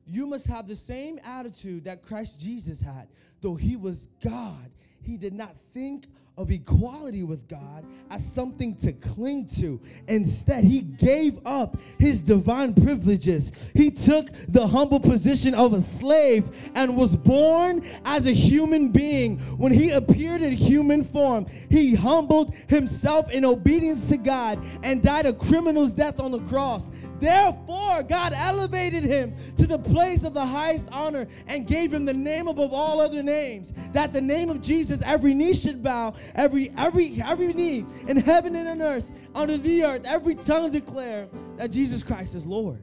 you 0.07 0.27
must 0.27 0.47
have 0.47 0.67
the 0.67 0.77
same 0.77 1.19
attitude 1.25 1.85
that 1.85 2.03
Christ 2.03 2.41
Jesus 2.41 2.81
had. 2.81 3.09
Though 3.41 3.55
he 3.55 3.77
was 3.77 4.09
God, 4.23 4.71
he 5.01 5.17
did 5.17 5.33
not 5.33 5.55
think 5.73 6.07
of 6.39 6.51
equality 6.51 7.23
with 7.23 7.47
God 7.47 7.85
as 8.11 8.25
something 8.25 8.75
to 8.77 8.93
cling 8.93 9.47
to. 9.59 9.81
Instead, 10.09 10.65
he 10.65 10.81
gave 10.81 11.39
up 11.45 11.77
his 11.99 12.21
divine 12.21 12.75
privileges. 12.75 13.71
He 13.75 13.91
took 13.91 14.31
the 14.49 14.67
humble 14.67 15.01
position 15.01 15.55
of 15.55 15.75
a 15.75 15.81
slave 15.81 16.71
and 16.75 16.97
was 16.97 17.17
born 17.17 17.83
as 18.05 18.27
a 18.27 18.33
human 18.33 18.89
being. 18.89 19.39
When 19.59 19.73
he 19.73 19.91
appeared 19.91 20.43
in 20.43 20.53
human 20.53 21.05
form, 21.05 21.47
he 21.71 21.95
humbled 21.95 22.55
himself 22.69 23.31
in 23.31 23.45
obedience 23.45 24.09
to 24.09 24.17
God 24.17 24.59
and 24.83 25.03
died 25.03 25.27
a 25.27 25.35
criminal's 25.35 25.93
death 25.93 26.19
on 26.19 26.33
the 26.33 26.41
cross. 26.41 26.91
Therefore, 27.21 28.03
God 28.03 28.33
elevated 28.35 29.05
him 29.05 29.35
to 29.57 29.67
the 29.67 29.79
place 29.79 30.25
of 30.25 30.35
the 30.35 30.45
highest 30.45 30.89
honor 30.93 31.27
and 31.47 31.67
gave 31.67 31.93
him 31.93 32.05
the 32.05 32.15
name 32.15 32.49
above 32.49 32.73
all 32.73 33.01
other 33.01 33.23
names, 33.23 33.73
that 33.93 34.13
the 34.13 34.21
name 34.21 34.51
of 34.51 34.61
Jesus 34.61 35.03
every 35.03 35.35
knee 35.35 35.55
should 35.55 35.83
bow 35.83 36.15
every 36.35 36.71
every 36.77 37.21
every 37.23 37.53
knee 37.53 37.85
in 38.07 38.17
heaven 38.17 38.57
and 38.57 38.69
on 38.69 38.83
earth, 38.83 39.13
under 39.35 39.57
the 39.57 39.85
earth, 39.85 40.07
every 40.07 40.35
tongue 40.35 40.71
declare 40.71 41.29
that 41.57 41.71
Jesus 41.71 42.03
Christ 42.03 42.35
is 42.35 42.47
Lord. 42.47 42.83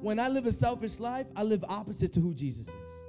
When 0.00 0.20
I 0.20 0.28
live 0.28 0.46
a 0.46 0.52
selfish 0.52 1.00
life, 1.00 1.26
I 1.34 1.42
live 1.42 1.64
opposite 1.68 2.12
to 2.14 2.20
who 2.20 2.34
Jesus 2.34 2.68
is. 2.68 3.04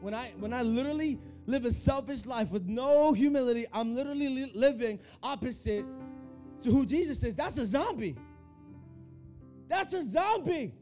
When 0.00 0.14
I 0.14 0.32
when 0.38 0.52
I 0.52 0.62
literally 0.62 1.18
live 1.46 1.64
a 1.64 1.70
selfish 1.70 2.26
life 2.26 2.50
with 2.50 2.66
no 2.66 3.12
humility, 3.12 3.66
I'm 3.72 3.94
literally 3.94 4.28
li- 4.28 4.52
living 4.54 4.98
opposite 5.22 5.84
to 6.62 6.70
who 6.70 6.86
Jesus 6.86 7.22
is. 7.22 7.36
That's 7.36 7.58
a 7.58 7.66
zombie. 7.66 8.16
That's 9.68 9.94
a 9.94 10.02
zombie. 10.02 10.74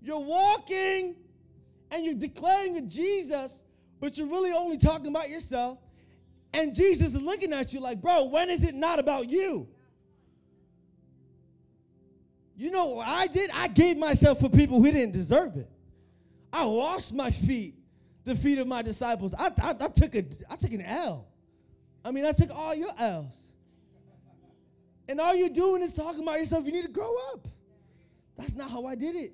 You're 0.00 0.20
walking 0.20 1.16
and 1.90 2.04
you're 2.04 2.14
declaring 2.14 2.74
that 2.74 2.86
Jesus 2.86 3.64
but 4.00 4.16
you're 4.18 4.28
really 4.28 4.52
only 4.52 4.78
talking 4.78 5.08
about 5.08 5.28
yourself. 5.28 5.78
And 6.52 6.74
Jesus 6.74 7.14
is 7.14 7.22
looking 7.22 7.52
at 7.52 7.72
you 7.72 7.80
like, 7.80 8.00
bro, 8.00 8.24
when 8.24 8.50
is 8.50 8.64
it 8.64 8.74
not 8.74 8.98
about 8.98 9.28
you? 9.28 9.68
You 12.56 12.70
know 12.70 12.86
what 12.86 13.06
I 13.06 13.26
did? 13.26 13.50
I 13.52 13.68
gave 13.68 13.98
myself 13.98 14.40
for 14.40 14.48
people 14.48 14.82
who 14.82 14.90
didn't 14.90 15.12
deserve 15.12 15.56
it. 15.56 15.68
I 16.52 16.64
washed 16.64 17.12
my 17.12 17.30
feet, 17.30 17.74
the 18.24 18.34
feet 18.34 18.58
of 18.58 18.66
my 18.66 18.80
disciples. 18.80 19.34
I, 19.34 19.50
I, 19.60 19.74
I 19.78 19.88
took 19.88 20.14
a, 20.14 20.24
I 20.48 20.56
took 20.56 20.72
an 20.72 20.80
L. 20.80 21.26
I 22.02 22.10
mean, 22.12 22.24
I 22.24 22.32
took 22.32 22.50
all 22.54 22.74
your 22.74 22.90
L's. 22.98 23.52
And 25.08 25.20
all 25.20 25.34
you're 25.34 25.50
doing 25.50 25.82
is 25.82 25.92
talking 25.92 26.22
about 26.22 26.38
yourself. 26.38 26.64
You 26.64 26.72
need 26.72 26.86
to 26.86 26.90
grow 26.90 27.14
up. 27.32 27.46
That's 28.36 28.54
not 28.54 28.70
how 28.70 28.86
I 28.86 28.94
did 28.94 29.16
it. 29.16 29.32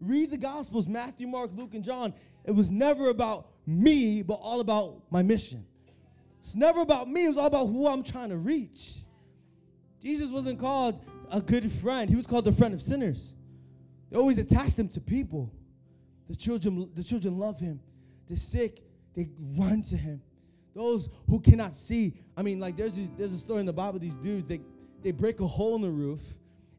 Read 0.00 0.30
the 0.30 0.38
Gospels 0.38 0.88
Matthew, 0.88 1.26
Mark, 1.26 1.50
Luke, 1.54 1.74
and 1.74 1.84
John. 1.84 2.14
It 2.44 2.52
was 2.52 2.70
never 2.70 3.10
about 3.10 3.48
me, 3.66 4.22
but 4.22 4.34
all 4.34 4.60
about 4.60 5.02
my 5.10 5.22
mission. 5.22 5.64
It's 6.42 6.54
never 6.54 6.80
about 6.80 7.08
me, 7.08 7.24
it 7.24 7.28
was 7.28 7.38
all 7.38 7.46
about 7.46 7.66
who 7.66 7.88
I'm 7.88 8.02
trying 8.02 8.28
to 8.30 8.36
reach. 8.36 8.98
Jesus 10.02 10.30
wasn't 10.30 10.58
called 10.58 11.00
a 11.30 11.40
good 11.40 11.70
friend, 11.72 12.10
he 12.10 12.16
was 12.16 12.26
called 12.26 12.44
the 12.44 12.52
friend 12.52 12.74
of 12.74 12.82
sinners. 12.82 13.34
They 14.10 14.18
always 14.18 14.38
attached 14.38 14.78
him 14.78 14.88
to 14.88 15.00
people. 15.00 15.50
The 16.28 16.36
children, 16.36 16.90
the 16.94 17.02
children 17.02 17.38
love 17.38 17.58
him. 17.58 17.80
The 18.28 18.36
sick, 18.36 18.82
they 19.14 19.28
run 19.58 19.82
to 19.82 19.96
him. 19.96 20.22
Those 20.74 21.08
who 21.28 21.40
cannot 21.40 21.74
see, 21.74 22.14
I 22.36 22.42
mean, 22.42 22.60
like 22.60 22.76
there's 22.76 22.96
there's 23.16 23.32
a 23.32 23.38
story 23.38 23.60
in 23.60 23.66
the 23.66 23.72
Bible. 23.72 23.98
These 23.98 24.16
dudes, 24.16 24.48
they 24.48 24.60
they 25.02 25.12
break 25.12 25.40
a 25.40 25.46
hole 25.46 25.76
in 25.76 25.82
the 25.82 25.90
roof 25.90 26.22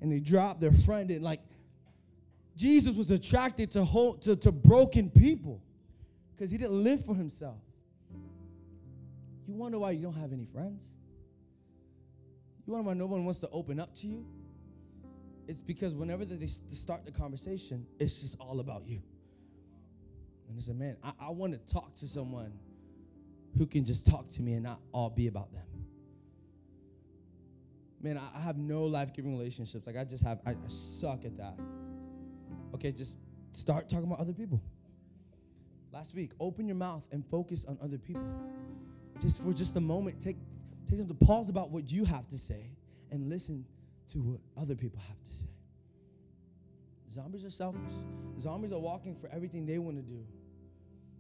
and 0.02 0.12
they 0.12 0.20
drop 0.20 0.60
their 0.60 0.72
friend 0.72 1.10
in. 1.12 1.22
Like 1.22 1.40
Jesus 2.56 2.96
was 2.96 3.12
attracted 3.12 3.72
to 3.72 3.84
whole, 3.84 4.16
to, 4.16 4.36
to 4.38 4.52
broken 4.52 5.10
people 5.10 5.62
because 6.36 6.52
he 6.52 6.58
didn't 6.58 6.84
live 6.84 7.04
for 7.06 7.16
himself. 7.16 7.62
You 9.48 9.54
wonder 9.54 9.80
why 9.80 9.92
you 9.92 10.02
don't 10.02 10.16
have 10.16 10.34
any 10.34 10.46
friends? 10.46 10.96
You 12.66 12.74
wonder 12.74 12.88
why 12.88 12.94
no 12.94 13.06
one 13.06 13.24
wants 13.26 13.40
to 13.42 13.50
open 13.50 13.80
up 13.80 13.94
to 13.98 14.08
you? 14.08 14.26
It's 15.48 15.62
because 15.62 15.96
whenever 15.96 16.26
they 16.26 16.48
start 16.48 17.06
the 17.06 17.12
conversation, 17.12 17.86
it's 18.00 18.22
just 18.22 18.38
all 18.40 18.60
about 18.60 18.88
you. 18.88 19.02
And 20.50 20.58
I 20.58 20.62
said, 20.62 20.78
man, 20.78 20.98
I, 21.04 21.12
I 21.20 21.30
want 21.30 21.54
to 21.54 21.74
talk 21.74 21.96
to 21.96 22.08
someone 22.08 22.54
who 23.58 23.66
can 23.66 23.86
just 23.86 24.08
talk 24.08 24.28
to 24.32 24.42
me 24.42 24.54
and 24.54 24.64
not 24.64 24.82
all 24.92 25.10
be 25.10 25.28
about 25.28 25.54
them. 25.54 25.64
Man, 28.02 28.18
I, 28.18 28.30
I 28.36 28.42
have 28.42 28.58
no 28.58 28.84
life 28.84 29.14
giving 29.14 29.32
relationships. 29.38 29.88
Like, 29.88 29.98
I 29.98 30.04
just 30.04 30.24
have, 30.24 30.40
I, 30.46 30.52
I 30.52 30.56
suck 30.68 31.26
at 31.26 31.38
that. 31.38 31.58
Okay, 32.74 32.92
just 32.92 33.18
start 33.54 33.88
talking 33.88 34.06
about 34.06 34.20
other 34.20 34.34
people. 34.34 34.62
Last 35.92 36.14
week, 36.16 36.32
open 36.40 36.68
your 36.68 36.76
mouth 36.76 37.08
and 37.12 37.26
focus 37.26 37.66
on 37.66 37.78
other 37.82 37.98
people. 37.98 38.24
Just 39.22 39.42
for 39.42 39.54
just 39.54 39.76
a 39.76 39.82
moment, 39.82 40.20
take, 40.20 40.38
take 40.90 41.00
time 41.00 41.08
to 41.08 41.14
pause 41.14 41.50
about 41.50 41.72
what 41.72 41.92
you 41.92 42.04
have 42.04 42.28
to 42.30 42.38
say 42.38 42.70
and 43.12 43.30
listen 43.30 43.66
to 44.12 44.20
what 44.20 44.40
other 44.58 44.76
people 44.76 45.00
have 45.08 45.24
to 45.24 45.32
say. 45.32 45.48
Zombies 47.10 47.46
are 47.46 47.50
selfish. 47.50 47.94
Zombies 48.40 48.74
are 48.74 48.80
walking 48.80 49.16
for 49.16 49.30
everything 49.32 49.66
they 49.66 49.78
want 49.78 49.96
to 49.96 50.04
do. 50.04 50.26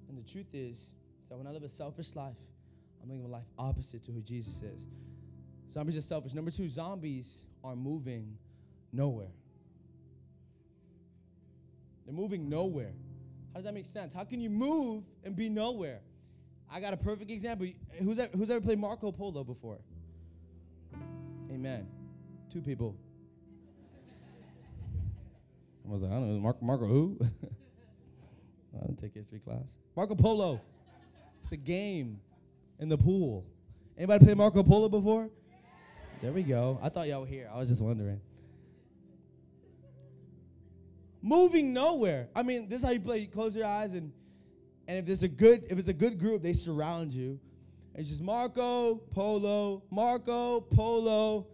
And 0.09 0.17
the 0.17 0.29
truth 0.29 0.53
is, 0.53 0.77
is 0.77 1.29
that 1.29 1.37
when 1.37 1.47
I 1.47 1.51
live 1.51 1.63
a 1.63 1.69
selfish 1.69 2.15
life, 2.15 2.35
I'm 3.01 3.09
living 3.09 3.25
a 3.25 3.29
life 3.29 3.45
opposite 3.57 4.03
to 4.03 4.11
who 4.11 4.21
Jesus 4.21 4.61
is. 4.61 4.87
Zombies 5.71 5.97
are 5.97 6.01
selfish. 6.01 6.33
Number 6.33 6.51
two, 6.51 6.69
zombies 6.69 7.45
are 7.63 7.75
moving 7.75 8.37
nowhere. 8.91 9.31
They're 12.05 12.13
moving 12.13 12.49
nowhere. 12.49 12.93
How 13.55 13.59
does 13.59 13.65
that 13.67 13.73
make 13.73 13.85
sense? 13.85 14.13
How 14.13 14.25
can 14.25 14.41
you 14.41 14.49
move 14.49 15.05
and 15.23 15.33
be 15.33 15.47
nowhere? 15.47 16.01
I 16.69 16.81
got 16.81 16.91
a 16.91 16.97
perfect 16.97 17.31
example. 17.31 17.65
Who's 17.99 18.19
ever, 18.19 18.37
who's 18.37 18.49
ever 18.49 18.59
played 18.59 18.77
Marco 18.77 19.13
Polo 19.13 19.45
before? 19.45 19.77
Amen. 21.49 21.87
Two 22.51 22.59
people. 22.59 22.97
I 25.87 25.89
was 25.93 26.01
like, 26.01 26.11
I 26.11 26.15
don't 26.15 26.33
know, 26.33 26.41
Marco, 26.41 26.65
Marco 26.65 26.85
who? 26.85 27.17
I 28.75 28.87
didn't 28.87 28.99
take 28.99 29.13
history 29.13 29.39
class. 29.39 29.77
Marco 29.95 30.15
Polo. 30.15 30.59
It's 31.41 31.53
a 31.53 31.57
game 31.57 32.19
in 32.79 32.89
the 32.89 32.97
pool. 32.97 33.45
Anybody 33.97 34.25
play 34.25 34.33
Marco 34.33 34.63
Polo 34.63 34.89
before? 34.89 35.29
There 36.21 36.33
we 36.33 36.43
go. 36.43 36.77
I 36.81 36.89
thought 36.89 37.07
y'all 37.07 37.21
were 37.21 37.27
here. 37.27 37.49
I 37.53 37.57
was 37.59 37.69
just 37.69 37.81
wondering. 37.81 38.19
Moving 41.25 41.73
nowhere. 41.73 42.29
I 42.35 42.43
mean, 42.43 42.69
this 42.69 42.81
is 42.81 42.85
how 42.85 42.91
you 42.91 42.99
play. 42.99 43.17
You 43.17 43.27
close 43.27 43.55
your 43.55 43.65
eyes 43.65 43.95
and 43.95 44.13
and 44.87 44.99
if 44.99 45.07
there's 45.07 45.23
a 45.23 45.27
good 45.27 45.63
if 45.71 45.79
it's 45.79 45.87
a 45.87 45.93
good 45.93 46.19
group, 46.19 46.43
they 46.43 46.53
surround 46.53 47.11
you. 47.11 47.39
It's 47.95 48.09
just 48.09 48.21
Marco 48.21 48.97
Polo, 49.09 49.81
Marco 49.89 50.61
Polo, 50.61 51.47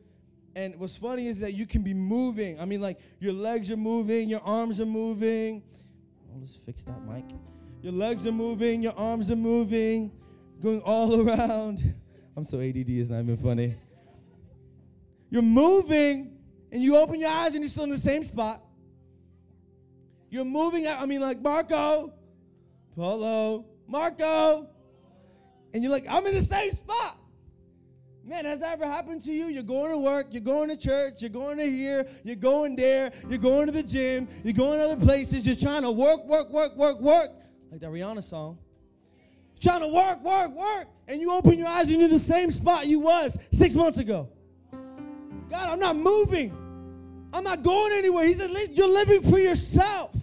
and 0.58 0.76
what's 0.76 0.98
funny 0.98 1.28
is 1.28 1.40
that 1.40 1.54
you 1.54 1.66
can 1.66 1.84
be 1.84 1.94
moving. 1.94 2.60
I 2.60 2.66
mean, 2.66 2.82
like 2.82 3.00
your 3.22 3.32
legs 3.32 3.72
are 3.72 3.78
moving, 3.78 4.28
your 4.28 4.42
arms 4.42 4.82
are 4.82 4.86
moving. 4.86 5.64
Oh, 6.30 6.38
let's 6.38 6.56
fix 6.56 6.84
that 6.84 7.02
mic. 7.08 7.24
Your 7.82 7.94
legs 7.94 8.28
are 8.28 8.34
moving, 8.34 8.84
your 8.84 8.98
arms 8.98 9.32
are 9.32 9.38
moving, 9.38 10.12
going 10.62 10.82
all 10.82 11.22
around. 11.26 11.96
I'm 12.36 12.44
so 12.44 12.60
ADD, 12.60 12.90
it's 12.90 13.10
not 13.10 13.22
even 13.22 13.38
funny. 13.38 13.76
You're 15.30 15.42
moving, 15.42 16.40
and 16.74 16.84
you 16.84 16.98
open 16.98 17.22
your 17.22 17.30
eyes 17.30 17.54
and 17.54 17.64
you're 17.64 17.70
still 17.70 17.86
in 17.86 17.90
the 17.90 17.98
same 17.98 18.24
spot. 18.24 18.62
You're 20.32 20.46
moving, 20.46 20.88
out. 20.88 21.02
I 21.02 21.06
mean, 21.06 21.20
like 21.20 21.41
Marco, 21.41 22.13
Polo, 22.96 23.65
Marco, 23.86 24.70
and 25.74 25.84
you're 25.84 25.91
like, 25.91 26.06
I'm 26.10 26.26
in 26.26 26.34
the 26.34 26.41
same 26.41 26.72
spot. 26.72 27.17
Man, 28.24 28.46
has 28.46 28.62
that 28.62 28.74
ever 28.74 28.86
happened 28.86 29.22
to 29.24 29.32
you? 29.34 29.48
You're 29.48 29.62
going 29.62 29.91
to 29.91 29.98
work, 29.98 30.28
you're 30.32 30.41
going 30.41 30.70
to 30.70 30.78
church, 30.78 31.22
you're 31.22 31.30
going 31.30 31.58
to 31.58 31.70
here, 31.70 32.08
you're 32.24 32.38
going 32.38 32.78
there, 32.78 33.12
you're 33.28 33.39
going 33.39 33.65
to 33.65 33.74
the 33.74 33.84
gym, 33.84 34.28
you're 34.44 34.54
going 34.54 34.80
to 34.80 34.86
other 34.86 35.06
places, 35.06 35.46
you're 35.46 35.56
trying 35.56 35.82
to 35.82 35.91
work, 35.91 36.26
work, 36.26 36.50
work, 36.50 36.78
work, 36.78 37.02
work, 37.02 37.32
like 37.70 37.82
that 37.82 37.89
Rihanna 37.89 38.24
song. 38.24 38.58
Trying 39.60 39.82
to 39.82 39.88
work, 39.88 40.24
work, 40.24 40.56
work, 40.56 40.88
and 41.10 41.20
you 41.20 41.32
open 41.32 41.60
your 41.60 41.67
eyes 41.67 41.88
and 41.88 41.96
you're 41.96 42.06
in 42.06 42.10
the 42.10 42.20
same 42.20 42.52
spot 42.52 42.88
you 42.88 43.02
was 43.02 43.38
six 43.52 43.76
months 43.76 43.98
ago. 43.98 44.30
God, 45.50 45.70
I'm 45.70 45.80
not 45.80 45.98
moving. 45.98 46.56
I'm 47.34 47.44
not 47.44 47.63
going 47.63 47.91
anywhere. 47.94 48.26
He 48.26 48.34
said, 48.34 48.50
You're 48.72 48.88
living 48.88 49.22
for 49.22 49.39
yourself. 49.39 50.15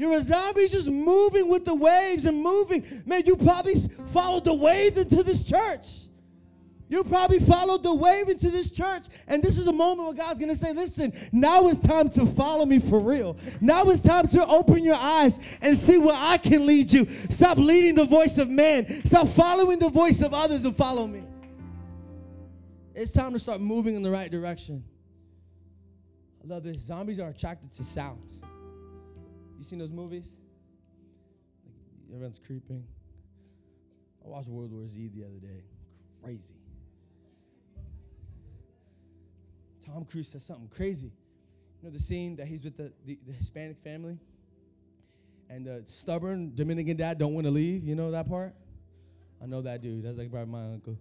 You're 0.00 0.16
a 0.16 0.20
zombie 0.22 0.66
just 0.66 0.88
moving 0.88 1.46
with 1.50 1.66
the 1.66 1.74
waves 1.74 2.24
and 2.24 2.42
moving. 2.42 3.02
Man, 3.04 3.22
you 3.26 3.36
probably 3.36 3.74
followed 4.06 4.46
the 4.46 4.54
waves 4.54 4.96
into 4.96 5.22
this 5.22 5.44
church. 5.44 6.06
You 6.88 7.04
probably 7.04 7.38
followed 7.38 7.82
the 7.82 7.94
wave 7.94 8.30
into 8.30 8.48
this 8.48 8.70
church, 8.70 9.08
and 9.28 9.42
this 9.42 9.58
is 9.58 9.66
a 9.66 9.72
moment 9.72 10.08
where 10.08 10.26
God's 10.26 10.40
gonna 10.40 10.54
say, 10.54 10.72
Listen, 10.72 11.12
now 11.32 11.68
it's 11.68 11.80
time 11.80 12.08
to 12.10 12.24
follow 12.24 12.64
me 12.64 12.78
for 12.78 12.98
real. 12.98 13.36
Now 13.60 13.90
it's 13.90 14.02
time 14.02 14.26
to 14.28 14.46
open 14.46 14.84
your 14.84 14.96
eyes 14.98 15.38
and 15.60 15.76
see 15.76 15.98
where 15.98 16.16
I 16.16 16.38
can 16.38 16.66
lead 16.66 16.90
you. 16.90 17.06
Stop 17.28 17.58
leading 17.58 17.94
the 17.94 18.06
voice 18.06 18.38
of 18.38 18.48
man, 18.48 19.04
stop 19.04 19.28
following 19.28 19.78
the 19.78 19.90
voice 19.90 20.22
of 20.22 20.32
others 20.32 20.64
and 20.64 20.74
follow 20.74 21.06
me. 21.06 21.24
It's 22.94 23.10
time 23.10 23.34
to 23.34 23.38
start 23.38 23.60
moving 23.60 23.96
in 23.96 24.02
the 24.02 24.10
right 24.10 24.30
direction. 24.30 24.82
I 26.42 26.46
love 26.46 26.62
this. 26.62 26.78
Zombies 26.78 27.20
are 27.20 27.28
attracted 27.28 27.70
to 27.72 27.84
sound. 27.84 28.40
You 29.60 29.64
seen 29.64 29.78
those 29.78 29.92
movies? 29.92 30.38
Everyone's 32.10 32.38
creeping. 32.38 32.82
I 34.24 34.28
watched 34.28 34.48
World 34.48 34.72
War 34.72 34.88
Z 34.88 35.10
the 35.14 35.22
other 35.22 35.38
day. 35.38 35.64
Crazy. 36.24 36.54
Tom 39.84 40.06
Cruise 40.06 40.28
says 40.28 40.44
something 40.44 40.70
crazy. 40.74 41.12
You 41.82 41.88
know 41.88 41.90
the 41.90 41.98
scene 41.98 42.36
that 42.36 42.46
he's 42.46 42.64
with 42.64 42.78
the, 42.78 42.90
the, 43.04 43.18
the 43.26 43.34
Hispanic 43.34 43.76
family? 43.84 44.18
And 45.50 45.66
the 45.66 45.82
stubborn 45.84 46.54
Dominican 46.54 46.96
dad 46.96 47.18
don't 47.18 47.34
want 47.34 47.46
to 47.46 47.50
leave. 47.50 47.84
You 47.84 47.94
know 47.96 48.10
that 48.12 48.30
part? 48.30 48.54
I 49.42 49.46
know 49.46 49.60
that 49.60 49.82
dude. 49.82 50.04
That's 50.04 50.16
like 50.16 50.30
probably 50.30 50.52
my 50.52 50.64
uncle. 50.72 50.96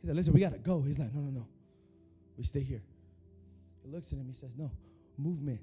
He 0.00 0.06
said, 0.06 0.14
listen, 0.14 0.32
we 0.32 0.38
gotta 0.38 0.58
go. 0.58 0.80
He's 0.82 1.00
like, 1.00 1.12
no, 1.12 1.22
no, 1.22 1.30
no. 1.40 1.48
We 2.38 2.44
stay 2.44 2.62
here. 2.62 2.82
He 3.82 3.90
looks 3.90 4.12
at 4.12 4.18
him, 4.20 4.28
he 4.28 4.34
says, 4.34 4.56
no, 4.56 4.70
movement. 5.18 5.58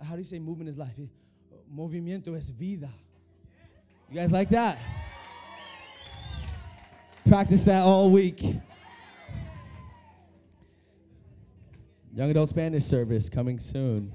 How 0.00 0.12
do 0.12 0.18
you 0.18 0.24
say 0.24 0.38
movement 0.38 0.68
is 0.68 0.76
life? 0.76 0.94
Movimiento 1.74 2.36
es 2.36 2.50
vida. 2.50 2.90
You 4.10 4.16
guys 4.16 4.32
like 4.32 4.48
that? 4.50 4.78
Practice 7.26 7.64
that 7.64 7.82
all 7.82 8.10
week. 8.10 8.42
Young 12.14 12.30
adult 12.30 12.50
Spanish 12.50 12.84
service 12.84 13.30
coming 13.30 13.58
soon. 13.58 14.12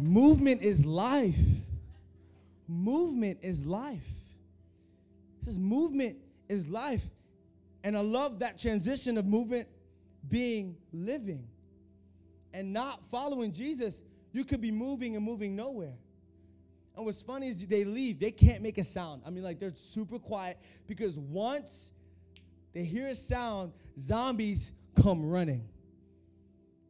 movement 0.00 0.62
is 0.62 0.84
life. 0.84 1.38
Movement 2.66 3.38
is 3.42 3.64
life. 3.64 4.06
Says 5.44 5.58
movement 5.58 6.16
is 6.48 6.68
life. 6.68 7.04
And 7.84 7.96
I 7.96 8.00
love 8.00 8.40
that 8.40 8.58
transition 8.58 9.18
of 9.18 9.26
movement 9.26 9.68
being 10.28 10.76
living 10.92 11.46
and 12.52 12.72
not 12.72 13.04
following 13.06 13.52
Jesus. 13.52 14.02
You 14.32 14.44
could 14.44 14.60
be 14.60 14.70
moving 14.70 15.16
and 15.16 15.24
moving 15.24 15.54
nowhere. 15.56 15.94
And 16.96 17.06
what's 17.06 17.22
funny 17.22 17.48
is 17.48 17.66
they 17.66 17.84
leave, 17.84 18.20
they 18.20 18.30
can't 18.30 18.62
make 18.62 18.78
a 18.78 18.84
sound. 18.84 19.22
I 19.26 19.30
mean, 19.30 19.44
like 19.44 19.58
they're 19.58 19.72
super 19.74 20.18
quiet 20.18 20.58
because 20.86 21.18
once 21.18 21.92
they 22.72 22.84
hear 22.84 23.06
a 23.06 23.14
sound, 23.14 23.72
zombies 23.98 24.72
come 25.00 25.28
running. 25.28 25.68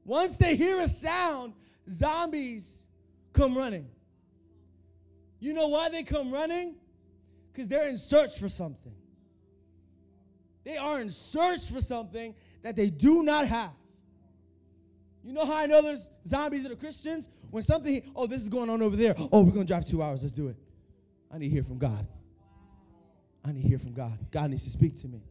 Once 0.04 0.36
they 0.36 0.56
hear 0.56 0.80
a 0.80 0.88
sound, 0.88 1.54
zombies 1.88 2.86
come 3.32 3.56
running. 3.56 3.88
You 5.38 5.54
know 5.54 5.68
why 5.68 5.88
they 5.88 6.02
come 6.02 6.32
running? 6.32 6.76
Because 7.52 7.68
they're 7.68 7.88
in 7.88 7.96
search 7.96 8.38
for 8.38 8.48
something. 8.48 8.94
They 10.64 10.76
are 10.76 11.00
in 11.00 11.10
search 11.10 11.70
for 11.70 11.80
something 11.80 12.34
that 12.62 12.76
they 12.76 12.90
do 12.90 13.22
not 13.22 13.46
have. 13.46 13.72
You 15.24 15.32
know 15.32 15.44
how 15.44 15.58
I 15.58 15.66
know 15.66 15.82
there's 15.82 16.10
zombies 16.26 16.64
that 16.64 16.72
are 16.72 16.76
Christians? 16.76 17.28
When 17.50 17.62
something, 17.62 18.02
oh, 18.16 18.26
this 18.26 18.42
is 18.42 18.48
going 18.48 18.70
on 18.70 18.82
over 18.82 18.96
there. 18.96 19.14
Oh, 19.18 19.42
we're 19.42 19.52
going 19.52 19.66
to 19.66 19.72
drive 19.72 19.84
two 19.84 20.02
hours. 20.02 20.22
Let's 20.22 20.32
do 20.32 20.48
it. 20.48 20.56
I 21.30 21.38
need 21.38 21.48
to 21.48 21.54
hear 21.54 21.62
from 21.62 21.78
God. 21.78 22.06
I 23.44 23.52
need 23.52 23.62
to 23.62 23.68
hear 23.68 23.78
from 23.78 23.92
God. 23.92 24.18
God 24.30 24.50
needs 24.50 24.64
to 24.64 24.70
speak 24.70 24.96
to 25.00 25.08
me. 25.08 25.22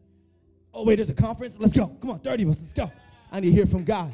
Oh, 0.74 0.86
wait, 0.86 0.96
there's 0.96 1.10
a 1.10 1.14
conference? 1.14 1.58
Let's 1.60 1.74
go. 1.74 1.88
Come 1.88 2.12
on, 2.12 2.20
30 2.20 2.44
of 2.44 2.50
us, 2.50 2.62
let's 2.62 2.74
go. 2.74 2.92
I 3.32 3.40
need 3.40 3.50
to 3.50 3.54
hear 3.54 3.66
from 3.66 3.84
God. 3.84 4.14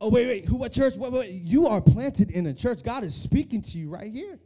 Oh, 0.00 0.08
wait, 0.10 0.26
wait, 0.26 0.46
who, 0.46 0.56
what 0.56 0.72
church? 0.72 0.96
What, 0.96 1.12
wait. 1.12 1.30
You 1.30 1.66
are 1.66 1.80
planted 1.80 2.30
in 2.30 2.46
a 2.46 2.54
church. 2.54 2.82
God 2.82 3.04
is 3.04 3.14
speaking 3.14 3.62
to 3.62 3.78
you 3.78 3.88
right 3.88 4.12
here. 4.12 4.38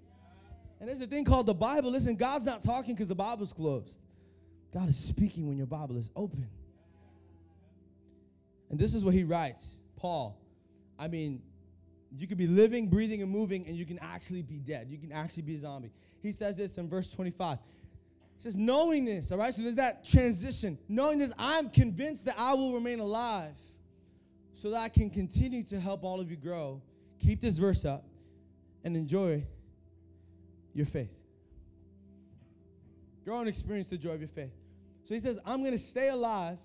And 0.81 0.89
there's 0.89 1.01
a 1.01 1.07
thing 1.07 1.25
called 1.25 1.47
the 1.47 1.55
Bible. 1.55 1.91
Listen, 1.91 2.15
God's 2.15 2.47
not 2.47 2.63
talking 2.63 2.95
because 2.95 3.09
the 3.09 3.15
Bible's 3.15 3.53
closed. 3.53 3.99
God 4.73 4.89
is 4.89 4.97
speaking 4.97 5.49
when 5.49 5.57
your 5.57 5.67
Bible 5.67 5.97
is 5.97 6.11
open. 6.15 6.47
And 8.71 8.79
this 8.79 8.95
is 8.95 9.05
what 9.05 9.15
he 9.15 9.25
writes 9.25 9.83
Paul, 9.99 10.41
I 10.99 11.09
mean, 11.09 11.43
you 12.17 12.27
could 12.27 12.39
be 12.39 12.47
living, 12.47 12.89
breathing, 12.89 13.21
and 13.21 13.31
moving, 13.31 13.67
and 13.67 13.77
you 13.77 13.85
can 13.85 13.99
actually 13.99 14.43
be 14.43 14.59
dead. 14.59 14.87
You 14.89 14.97
can 14.97 15.13
actually 15.13 15.43
be 15.43 15.57
a 15.57 15.59
zombie. 15.59 15.91
He 16.23 16.33
says 16.33 16.57
this 16.57 16.79
in 16.79 16.89
verse 16.89 17.13
25. 17.13 17.59
He 18.37 18.43
says, 18.43 18.57
knowing 18.57 19.05
this, 19.05 19.33
all 19.33 19.39
right? 19.39 19.53
So 19.53 19.63
there's 19.63 19.75
that 19.75 20.05
transition. 20.05 20.79
Knowing 20.89 21.19
this, 21.19 21.33
I'm 21.37 21.69
convinced 21.69 22.27
that 22.27 22.37
I 22.39 22.55
will 22.55 22.73
remain 22.73 23.01
alive 23.01 23.57
so 24.55 24.71
that 24.71 24.79
I 24.79 24.89
can 24.89 25.11
continue 25.11 25.65
to 25.65 25.81
help 25.81 26.05
all 26.05 26.21
of 26.21 26.31
you 26.31 26.37
grow. 26.37 26.81
Keep 27.19 27.41
this 27.41 27.59
verse 27.59 27.85
up 27.85 28.05
and 28.85 28.97
enjoy 28.97 29.45
your 30.73 30.87
faith. 30.87 31.13
Grow 33.25 33.41
and 33.41 33.49
experience 33.49 33.89
the 33.89 33.99
joy 33.99 34.13
of 34.13 34.21
your 34.21 34.29
faith. 34.29 34.53
So 35.05 35.15
he 35.15 35.21
says, 35.21 35.39
I'm 35.45 35.61
going 35.61 35.73
to 35.73 35.79
stay 35.79 36.09
alive 36.09 36.59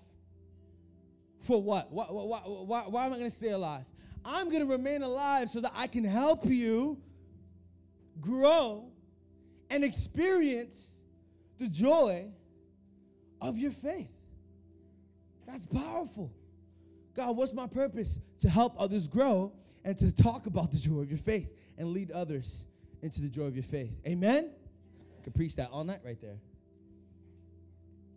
for 1.44 1.62
what? 1.62 1.92
Why, 1.92 2.04
why, 2.04 2.38
why, 2.38 2.80
why 2.82 3.06
am 3.06 3.12
I 3.12 3.16
going 3.16 3.30
to 3.30 3.36
stay 3.36 3.50
alive? 3.50 3.84
I'm 4.24 4.48
going 4.48 4.60
to 4.60 4.66
remain 4.66 5.02
alive 5.02 5.50
so 5.50 5.60
that 5.60 5.72
I 5.76 5.86
can 5.86 6.04
help 6.04 6.46
you 6.46 6.98
grow 8.20 8.90
and 9.70 9.84
experience 9.84 10.96
the 11.58 11.68
joy 11.68 12.26
of 13.40 13.58
your 13.58 13.72
faith. 13.72 14.08
That's 15.46 15.66
powerful. 15.66 16.32
God, 17.14 17.36
what's 17.36 17.52
my 17.52 17.66
purpose? 17.66 18.18
To 18.38 18.48
help 18.48 18.74
others 18.78 19.06
grow 19.06 19.52
and 19.84 19.96
to 19.98 20.14
talk 20.14 20.46
about 20.46 20.72
the 20.72 20.78
joy 20.78 21.00
of 21.00 21.10
your 21.10 21.18
faith 21.18 21.52
and 21.76 21.88
lead 21.88 22.10
others 22.10 22.66
into 23.02 23.20
the 23.20 23.28
joy 23.28 23.44
of 23.44 23.54
your 23.54 23.64
faith. 23.64 23.92
Amen? 24.06 24.50
I 25.18 25.24
could 25.24 25.34
preach 25.34 25.56
that 25.56 25.70
all 25.70 25.84
night 25.84 26.00
right 26.04 26.20
there. 26.20 26.38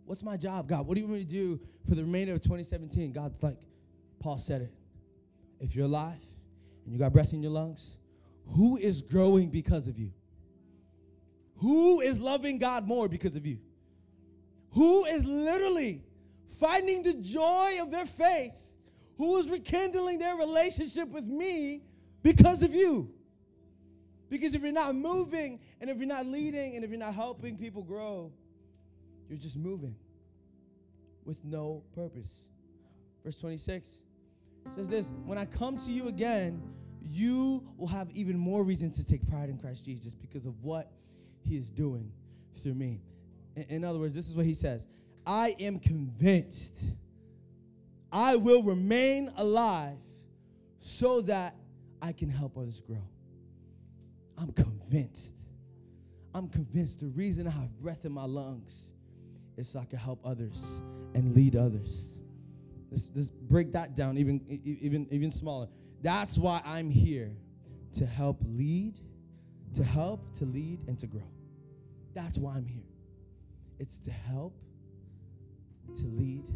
What's 0.08 0.22
my 0.22 0.38
job, 0.38 0.66
God? 0.68 0.86
What 0.86 0.94
do 0.94 1.02
you 1.02 1.06
want 1.06 1.18
me 1.18 1.24
to 1.26 1.30
do 1.30 1.60
for 1.86 1.94
the 1.94 2.00
remainder 2.00 2.32
of 2.32 2.40
2017? 2.40 3.12
God's 3.12 3.42
like, 3.42 3.58
Paul 4.18 4.38
said 4.38 4.62
it. 4.62 4.72
If 5.60 5.76
you're 5.76 5.84
alive 5.84 6.22
and 6.84 6.94
you 6.94 6.98
got 6.98 7.12
breath 7.12 7.34
in 7.34 7.42
your 7.42 7.52
lungs, 7.52 7.98
who 8.56 8.78
is 8.78 9.02
growing 9.02 9.50
because 9.50 9.86
of 9.86 9.98
you? 9.98 10.10
Who 11.58 12.00
is 12.00 12.18
loving 12.18 12.58
God 12.58 12.86
more 12.86 13.06
because 13.06 13.36
of 13.36 13.44
you? 13.44 13.58
Who 14.70 15.04
is 15.04 15.26
literally 15.26 16.02
finding 16.58 17.02
the 17.02 17.12
joy 17.12 17.76
of 17.82 17.90
their 17.90 18.06
faith? 18.06 18.56
Who 19.18 19.36
is 19.36 19.50
rekindling 19.50 20.20
their 20.20 20.36
relationship 20.36 21.10
with 21.10 21.24
me 21.24 21.82
because 22.22 22.62
of 22.62 22.72
you? 22.72 23.12
Because 24.30 24.54
if 24.54 24.62
you're 24.62 24.72
not 24.72 24.96
moving 24.96 25.60
and 25.82 25.90
if 25.90 25.98
you're 25.98 26.06
not 26.06 26.24
leading 26.24 26.76
and 26.76 26.82
if 26.82 26.88
you're 26.88 26.98
not 26.98 27.14
helping 27.14 27.58
people 27.58 27.82
grow, 27.82 28.32
you're 29.28 29.38
just 29.38 29.56
moving 29.56 29.94
with 31.24 31.44
no 31.44 31.82
purpose. 31.94 32.48
Verse 33.24 33.38
26 33.38 34.02
says 34.74 34.88
this 34.88 35.12
When 35.24 35.38
I 35.38 35.44
come 35.44 35.76
to 35.78 35.90
you 35.90 36.08
again, 36.08 36.62
you 37.02 37.66
will 37.76 37.86
have 37.86 38.10
even 38.12 38.38
more 38.38 38.64
reason 38.64 38.90
to 38.92 39.04
take 39.04 39.26
pride 39.28 39.48
in 39.48 39.58
Christ 39.58 39.84
Jesus 39.84 40.14
because 40.14 40.46
of 40.46 40.62
what 40.62 40.90
he 41.44 41.56
is 41.56 41.70
doing 41.70 42.10
through 42.62 42.74
me. 42.74 43.00
In, 43.68 43.84
other 43.84 43.98
words, 43.98 44.14
this 44.14 44.28
is 44.28 44.36
what 44.36 44.46
he 44.46 44.54
says 44.54 44.86
I 45.26 45.56
am 45.58 45.78
convinced 45.78 46.84
I 48.10 48.36
will 48.36 48.62
remain 48.62 49.30
alive 49.36 49.98
so 50.80 51.20
that 51.22 51.54
I 52.00 52.12
can 52.12 52.30
help 52.30 52.56
others 52.56 52.80
grow. 52.80 53.06
I'm 54.38 54.52
convinced. 54.52 55.34
I'm 56.34 56.48
convinced 56.48 57.00
the 57.00 57.08
reason 57.08 57.46
I 57.46 57.50
have 57.50 57.76
breath 57.80 58.04
in 58.04 58.12
my 58.12 58.24
lungs 58.24 58.92
is 59.58 59.68
so 59.68 59.80
I 59.80 59.84
can 59.84 59.98
help 59.98 60.20
others 60.24 60.82
and 61.14 61.34
lead 61.34 61.56
others. 61.56 62.20
Let's, 62.90 63.10
let's 63.14 63.30
break 63.30 63.72
that 63.72 63.94
down 63.94 64.16
even, 64.16 64.40
even, 64.64 65.06
even 65.10 65.30
smaller. 65.30 65.68
That's 66.02 66.38
why 66.38 66.62
I'm 66.64 66.90
here 66.90 67.36
to 67.94 68.06
help 68.06 68.38
lead, 68.46 69.00
to 69.74 69.84
help, 69.84 70.34
to 70.36 70.44
lead, 70.44 70.80
and 70.86 70.98
to 70.98 71.06
grow. 71.06 71.28
That's 72.14 72.38
why 72.38 72.54
I'm 72.54 72.66
here. 72.66 72.82
It's 73.78 74.00
to 74.00 74.10
help, 74.10 74.54
to 75.96 76.06
lead, 76.06 76.48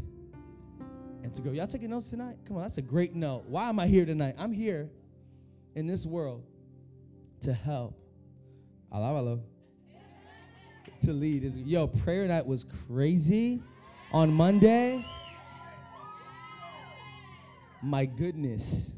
and 1.22 1.34
to 1.34 1.42
grow. 1.42 1.52
Y'all 1.52 1.66
taking 1.66 1.90
notes 1.90 2.10
tonight? 2.10 2.36
Come 2.46 2.56
on, 2.56 2.62
that's 2.62 2.78
a 2.78 2.82
great 2.82 3.14
note. 3.14 3.44
Why 3.46 3.68
am 3.68 3.78
I 3.78 3.86
here 3.86 4.06
tonight? 4.06 4.36
I'm 4.38 4.52
here 4.52 4.90
in 5.74 5.86
this 5.86 6.06
world 6.06 6.44
to 7.40 7.52
help. 7.52 7.98
Hello. 8.90 9.42
To 11.02 11.12
lead. 11.12 11.54
Yo, 11.56 11.86
prayer 11.86 12.26
night 12.28 12.46
was 12.46 12.64
crazy 12.86 13.60
on 14.12 14.32
Monday. 14.32 15.04
My 17.82 18.04
goodness. 18.04 18.92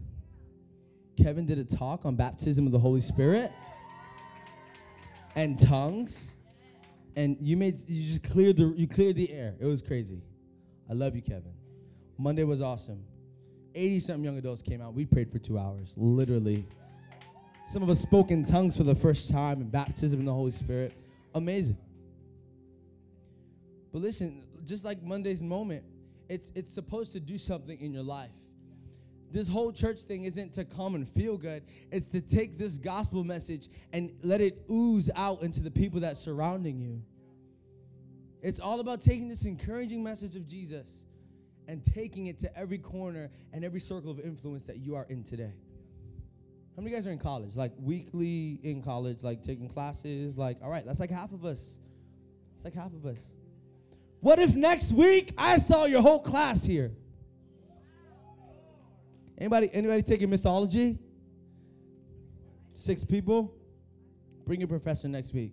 Kevin 1.17 1.47
did 1.47 1.59
a 1.59 1.65
talk 1.65 2.05
on 2.05 2.17
baptism 2.17 2.67
of 2.67 2.73
the 2.73 2.79
Holy 2.79 3.01
Spirit 3.01 3.53
and 5.35 5.59
tongues. 5.59 6.37
And 7.17 7.37
you 7.41 7.57
made 7.57 7.79
you 7.87 8.05
just 8.05 8.23
cleared 8.23 8.57
the 8.57 8.75
you 8.77 8.89
cleared 8.89 9.17
the 9.17 9.33
air. 9.33 9.55
It 9.61 9.67
was 9.67 9.81
crazy. 9.81 10.23
I 10.91 10.93
love 10.93 11.15
you, 11.15 11.23
Kevin. 11.23 11.55
Monday 12.19 12.45
was 12.45 12.61
awesome. 12.61 13.05
80 13.75 14.01
something 14.01 14.25
young 14.25 14.39
adults 14.39 14.63
came 14.63 14.81
out. 14.81 14.95
We 14.95 15.05
prayed 15.05 15.31
for 15.31 15.39
two 15.39 15.59
hours, 15.59 15.95
literally. 15.97 16.67
Some 17.67 17.83
of 17.83 17.91
us 17.91 18.01
spoke 18.01 18.31
in 18.31 18.45
tongues 18.45 18.77
for 18.77 18.85
the 18.85 18.95
first 18.95 19.31
time 19.31 19.61
and 19.61 19.73
baptism 19.73 20.21
in 20.21 20.27
the 20.27 20.35
Holy 20.35 20.51
Spirit. 20.51 20.93
Amazing. 21.35 21.79
But 23.93 24.03
listen, 24.03 24.45
just 24.65 24.85
like 24.85 25.03
Monday's 25.03 25.43
moment, 25.43 25.85
it's 26.29 26.53
it's 26.55 26.73
supposed 26.73 27.13
to 27.13 27.21
do 27.21 27.39
something 27.39 27.81
in 27.81 27.93
your 27.93 28.03
life. 28.03 28.31
This 29.31 29.49
whole 29.49 29.73
church 29.73 30.03
thing 30.03 30.25
isn't 30.25 30.53
to 30.55 30.65
come 30.65 30.95
and 30.95 31.09
feel 31.09 31.37
good. 31.37 31.65
It's 31.91 32.07
to 32.09 32.21
take 32.21 32.57
this 32.57 32.79
gospel 32.79 33.25
message 33.25 33.69
and 33.93 34.13
let 34.23 34.41
it 34.41 34.65
ooze 34.71 35.11
out 35.17 35.43
into 35.43 35.61
the 35.61 35.73
people 35.73 36.01
that 36.01 36.17
surrounding 36.17 36.79
you. 36.79 37.03
It's 38.43 38.61
all 38.61 38.79
about 38.79 39.01
taking 39.01 39.29
this 39.29 39.45
encouraging 39.45 40.05
message 40.05 40.37
of 40.37 40.47
Jesus 40.47 41.07
and 41.67 41.83
taking 41.83 42.29
it 42.29 42.39
to 42.41 42.57
every 42.57 42.79
corner 42.79 43.31
and 43.53 43.65
every 43.65 43.81
circle 43.81 44.11
of 44.11 44.21
influence 44.21 44.67
that 44.67 44.77
you 44.79 44.95
are 44.95 45.07
in 45.09 45.25
today. 45.25 45.55
How 46.77 46.83
many 46.83 46.95
guys 46.95 47.07
are 47.07 47.13
in 47.13 47.19
college? 47.19 47.55
Like 47.55 47.73
weekly 47.81 48.59
in 48.63 48.83
college, 48.83 49.23
like 49.23 49.43
taking 49.43 49.69
classes? 49.69 50.37
Like, 50.37 50.59
all 50.63 50.71
right, 50.71 50.85
that's 50.85 51.01
like 51.01 51.11
half 51.11 51.33
of 51.33 51.45
us. 51.45 51.79
It's 52.57 52.65
like 52.65 52.75
half 52.75 52.93
of 52.93 53.07
us. 53.07 53.21
What 54.21 54.39
if 54.39 54.57
next 54.57 54.93
week 54.93 55.33
I 55.39 55.57
saw 55.57 55.85
your 55.85 56.03
whole 56.03 56.19
class 56.19 56.65
here? 56.65 56.93
Anybody 59.39 59.71
anybody 59.73 60.03
taking 60.03 60.31
mythology? 60.31 60.99
Six 62.73 63.05
people? 63.05 63.55
Bring 64.47 64.61
your 64.61 64.69
professor 64.69 65.09
next 65.09 65.33
week. 65.33 65.53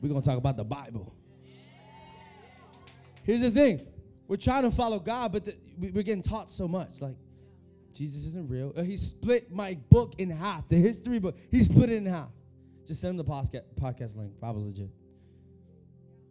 We're 0.00 0.08
to 0.20 0.20
talk 0.20 0.36
about 0.36 0.56
the 0.56 0.64
Bible. 0.64 1.14
Here's 3.22 3.40
the 3.40 3.50
thing. 3.50 3.86
We're 4.28 4.36
trying 4.36 4.64
to 4.64 4.70
follow 4.70 4.98
God, 4.98 5.32
but 5.32 5.44
the, 5.46 5.54
we're 5.78 6.02
getting 6.02 6.22
taught 6.22 6.50
so 6.50 6.68
much. 6.68 7.00
Like, 7.00 7.16
Jesus 7.94 8.26
isn't 8.26 8.50
real. 8.50 8.72
Uh, 8.76 8.82
he 8.82 8.96
split 8.96 9.52
my 9.52 9.78
book 9.88 10.14
in 10.18 10.28
half, 10.30 10.68
the 10.68 10.76
history 10.76 11.18
book. 11.18 11.36
He 11.50 11.62
split 11.62 11.90
it 11.90 11.96
in 11.96 12.06
half. 12.06 12.30
Just 12.86 13.00
send 13.00 13.12
him 13.12 13.16
the 13.16 13.24
podcast, 13.24 13.62
podcast 13.80 14.16
link. 14.16 14.38
Bible's 14.40 14.66
legit. 14.66 14.90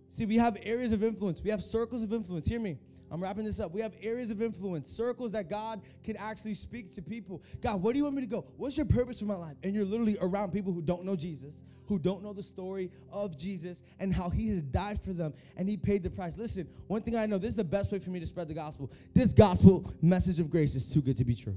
See, 0.09 0.25
we 0.25 0.35
have 0.35 0.57
areas 0.61 0.91
of 0.91 1.03
influence. 1.03 1.41
We 1.41 1.49
have 1.49 1.63
circles 1.63 2.03
of 2.03 2.13
influence. 2.13 2.45
Hear 2.45 2.59
me. 2.59 2.77
I'm 3.13 3.21
wrapping 3.21 3.45
this 3.45 3.59
up. 3.59 3.71
We 3.71 3.81
have 3.81 3.93
areas 4.01 4.31
of 4.31 4.41
influence, 4.41 4.89
circles 4.89 5.33
that 5.33 5.47
God 5.47 5.81
can 6.03 6.17
actually 6.17 6.55
speak 6.55 6.91
to 6.93 7.01
people. 7.03 7.43
God, 7.61 7.79
where 7.83 7.93
do 7.93 7.99
you 7.99 8.05
want 8.05 8.15
me 8.15 8.23
to 8.23 8.27
go? 8.27 8.43
What's 8.57 8.75
your 8.75 8.87
purpose 8.87 9.19
for 9.19 9.25
my 9.25 9.35
life? 9.35 9.55
And 9.61 9.75
you're 9.75 9.85
literally 9.85 10.17
around 10.19 10.51
people 10.51 10.73
who 10.73 10.81
don't 10.81 11.05
know 11.05 11.15
Jesus, 11.15 11.63
who 11.87 11.99
don't 11.99 12.23
know 12.23 12.33
the 12.33 12.41
story 12.41 12.89
of 13.11 13.37
Jesus 13.37 13.83
and 13.99 14.11
how 14.11 14.31
he 14.31 14.49
has 14.49 14.63
died 14.63 14.99
for 14.99 15.13
them 15.13 15.35
and 15.57 15.69
he 15.69 15.77
paid 15.77 16.01
the 16.01 16.09
price. 16.09 16.39
Listen, 16.39 16.67
one 16.87 17.03
thing 17.03 17.15
I 17.15 17.27
know, 17.27 17.37
this 17.37 17.51
is 17.51 17.55
the 17.55 17.63
best 17.63 17.91
way 17.91 17.99
for 17.99 18.09
me 18.09 18.19
to 18.19 18.25
spread 18.25 18.47
the 18.47 18.55
gospel. 18.55 18.91
This 19.13 19.31
gospel 19.31 19.93
message 20.01 20.39
of 20.39 20.49
grace 20.49 20.73
is 20.73 20.91
too 20.91 21.03
good 21.03 21.17
to 21.17 21.23
be 21.23 21.35
true. 21.35 21.55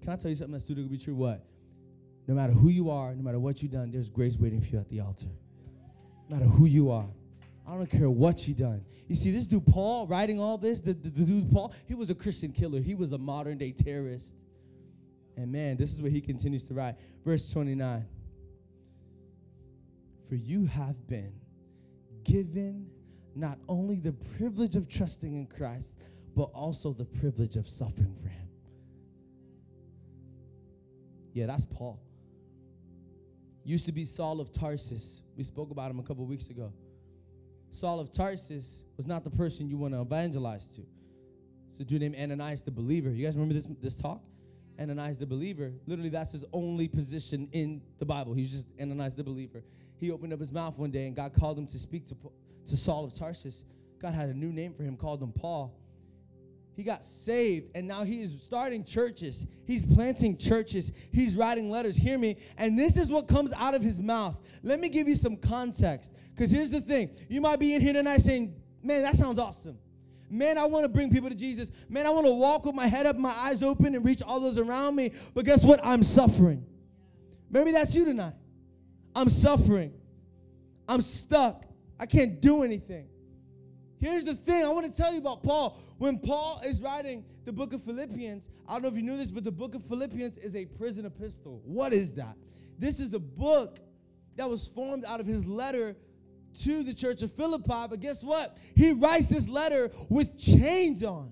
Can 0.00 0.10
I 0.10 0.16
tell 0.16 0.30
you 0.30 0.36
something 0.36 0.52
that's 0.52 0.64
too 0.64 0.74
good 0.74 0.84
to 0.84 0.90
be 0.90 0.98
true? 0.98 1.14
What? 1.14 1.46
No 2.26 2.34
matter 2.34 2.52
who 2.52 2.70
you 2.70 2.90
are, 2.90 3.14
no 3.14 3.22
matter 3.22 3.38
what 3.38 3.62
you've 3.62 3.70
done, 3.70 3.92
there's 3.92 4.10
grace 4.10 4.36
waiting 4.36 4.62
for 4.62 4.70
you 4.70 4.78
at 4.80 4.88
the 4.88 4.98
altar. 4.98 5.28
No 6.28 6.38
matter 6.38 6.50
who 6.50 6.66
you 6.66 6.90
are. 6.90 7.06
I 7.66 7.76
don't 7.76 7.90
care 7.90 8.10
what 8.10 8.46
you 8.48 8.54
done. 8.54 8.84
You 9.08 9.14
see, 9.14 9.30
this 9.30 9.46
dude 9.46 9.66
Paul 9.66 10.06
writing 10.06 10.40
all 10.40 10.58
this, 10.58 10.80
the, 10.80 10.94
the, 10.94 11.10
the, 11.10 11.24
dude 11.24 11.50
Paul, 11.50 11.72
he 11.86 11.94
was 11.94 12.10
a 12.10 12.14
Christian 12.14 12.52
killer. 12.52 12.80
He 12.80 12.94
was 12.94 13.12
a 13.12 13.18
modern 13.18 13.58
day 13.58 13.72
terrorist. 13.72 14.34
And 15.36 15.50
man, 15.52 15.76
this 15.76 15.92
is 15.92 16.02
what 16.02 16.12
he 16.12 16.20
continues 16.20 16.64
to 16.64 16.74
write. 16.74 16.96
Verse 17.24 17.50
29. 17.50 18.04
For 20.28 20.34
you 20.34 20.66
have 20.66 21.06
been 21.06 21.32
given 22.24 22.88
not 23.34 23.58
only 23.68 23.96
the 23.96 24.12
privilege 24.12 24.76
of 24.76 24.88
trusting 24.88 25.34
in 25.34 25.46
Christ, 25.46 25.96
but 26.34 26.50
also 26.54 26.92
the 26.92 27.04
privilege 27.04 27.56
of 27.56 27.68
suffering 27.68 28.14
for 28.20 28.28
him. 28.28 28.48
Yeah, 31.32 31.46
that's 31.46 31.64
Paul. 31.64 32.00
Used 33.64 33.86
to 33.86 33.92
be 33.92 34.04
Saul 34.04 34.40
of 34.40 34.52
Tarsus. 34.52 35.22
We 35.36 35.44
spoke 35.44 35.70
about 35.70 35.90
him 35.90 35.98
a 35.98 36.02
couple 36.02 36.26
weeks 36.26 36.50
ago. 36.50 36.72
Saul 37.72 37.98
of 37.98 38.10
Tarsus 38.10 38.84
was 38.96 39.06
not 39.06 39.24
the 39.24 39.30
person 39.30 39.68
you 39.68 39.76
want 39.76 39.94
to 39.94 40.00
evangelize 40.00 40.68
to. 40.76 40.82
It's 41.70 41.80
a 41.80 41.84
dude 41.84 42.02
named 42.02 42.16
Ananias 42.16 42.62
the 42.62 42.70
believer. 42.70 43.10
You 43.10 43.24
guys 43.24 43.34
remember 43.34 43.54
this, 43.54 43.66
this 43.80 44.00
talk? 44.00 44.22
Ananias 44.78 45.18
the 45.18 45.26
believer. 45.26 45.72
Literally, 45.86 46.10
that's 46.10 46.32
his 46.32 46.44
only 46.52 46.86
position 46.86 47.48
in 47.52 47.82
the 47.98 48.04
Bible. 48.04 48.34
He's 48.34 48.50
just 48.50 48.68
Ananias 48.80 49.16
the 49.16 49.24
believer. 49.24 49.64
He 49.98 50.10
opened 50.10 50.32
up 50.32 50.40
his 50.40 50.52
mouth 50.52 50.76
one 50.78 50.90
day 50.90 51.06
and 51.06 51.16
God 51.16 51.32
called 51.32 51.58
him 51.58 51.66
to 51.68 51.78
speak 51.78 52.06
to, 52.06 52.16
to 52.66 52.76
Saul 52.76 53.04
of 53.04 53.14
Tarsus. 53.14 53.64
God 53.98 54.12
had 54.12 54.28
a 54.28 54.34
new 54.34 54.52
name 54.52 54.74
for 54.74 54.82
him, 54.82 54.96
called 54.96 55.22
him 55.22 55.32
Paul. 55.32 55.74
He 56.74 56.82
got 56.82 57.04
saved 57.04 57.70
and 57.74 57.86
now 57.86 58.04
he 58.04 58.22
is 58.22 58.42
starting 58.42 58.82
churches. 58.84 59.46
He's 59.66 59.84
planting 59.84 60.36
churches. 60.36 60.92
He's 61.12 61.36
writing 61.36 61.70
letters. 61.70 61.96
Hear 61.96 62.18
me. 62.18 62.38
And 62.56 62.78
this 62.78 62.96
is 62.96 63.12
what 63.12 63.28
comes 63.28 63.52
out 63.52 63.74
of 63.74 63.82
his 63.82 64.00
mouth. 64.00 64.40
Let 64.62 64.80
me 64.80 64.88
give 64.88 65.06
you 65.06 65.14
some 65.14 65.36
context. 65.36 66.12
Because 66.34 66.50
here's 66.50 66.70
the 66.70 66.80
thing 66.80 67.10
you 67.28 67.40
might 67.40 67.60
be 67.60 67.74
in 67.74 67.80
here 67.80 67.92
tonight 67.92 68.20
saying, 68.20 68.54
Man, 68.82 69.02
that 69.02 69.14
sounds 69.14 69.38
awesome. 69.38 69.78
Man, 70.28 70.56
I 70.56 70.64
want 70.64 70.84
to 70.84 70.88
bring 70.88 71.10
people 71.10 71.28
to 71.28 71.34
Jesus. 71.34 71.70
Man, 71.90 72.06
I 72.06 72.10
want 72.10 72.26
to 72.26 72.34
walk 72.34 72.64
with 72.64 72.74
my 72.74 72.86
head 72.86 73.04
up, 73.04 73.16
my 73.16 73.30
eyes 73.30 73.62
open, 73.62 73.94
and 73.94 74.02
reach 74.02 74.22
all 74.22 74.40
those 74.40 74.56
around 74.56 74.96
me. 74.96 75.12
But 75.34 75.44
guess 75.44 75.62
what? 75.62 75.78
I'm 75.84 76.02
suffering. 76.02 76.64
Maybe 77.50 77.70
that's 77.70 77.94
you 77.94 78.06
tonight. 78.06 78.32
I'm 79.14 79.28
suffering. 79.28 79.92
I'm 80.88 81.02
stuck. 81.02 81.66
I 82.00 82.06
can't 82.06 82.40
do 82.40 82.62
anything. 82.62 83.08
Here's 84.02 84.24
the 84.24 84.34
thing 84.34 84.64
I 84.64 84.68
want 84.68 84.84
to 84.84 84.92
tell 84.92 85.12
you 85.12 85.20
about 85.20 85.44
Paul. 85.44 85.78
When 85.98 86.18
Paul 86.18 86.60
is 86.66 86.82
writing 86.82 87.24
the 87.44 87.52
book 87.52 87.72
of 87.72 87.84
Philippians, 87.84 88.50
I 88.68 88.72
don't 88.72 88.82
know 88.82 88.88
if 88.88 88.96
you 88.96 89.02
knew 89.02 89.16
this, 89.16 89.30
but 89.30 89.44
the 89.44 89.52
book 89.52 89.76
of 89.76 89.84
Philippians 89.84 90.38
is 90.38 90.56
a 90.56 90.64
prison 90.64 91.06
epistle. 91.06 91.62
What 91.64 91.92
is 91.92 92.12
that? 92.14 92.36
This 92.80 92.98
is 92.98 93.14
a 93.14 93.20
book 93.20 93.78
that 94.34 94.50
was 94.50 94.66
formed 94.66 95.04
out 95.04 95.20
of 95.20 95.26
his 95.26 95.46
letter 95.46 95.94
to 96.62 96.82
the 96.82 96.92
church 96.92 97.22
of 97.22 97.30
Philippi. 97.30 97.86
But 97.88 98.00
guess 98.00 98.24
what? 98.24 98.58
He 98.74 98.90
writes 98.90 99.28
this 99.28 99.48
letter 99.48 99.92
with 100.08 100.36
chains 100.36 101.04
on. 101.04 101.30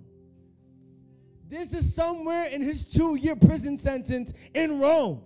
This 1.48 1.74
is 1.74 1.92
somewhere 1.92 2.44
in 2.44 2.62
his 2.62 2.88
two 2.88 3.16
year 3.16 3.35
prison 3.35 3.78
sentence 3.78 4.33
in 4.54 4.78
Rome. 4.78 5.22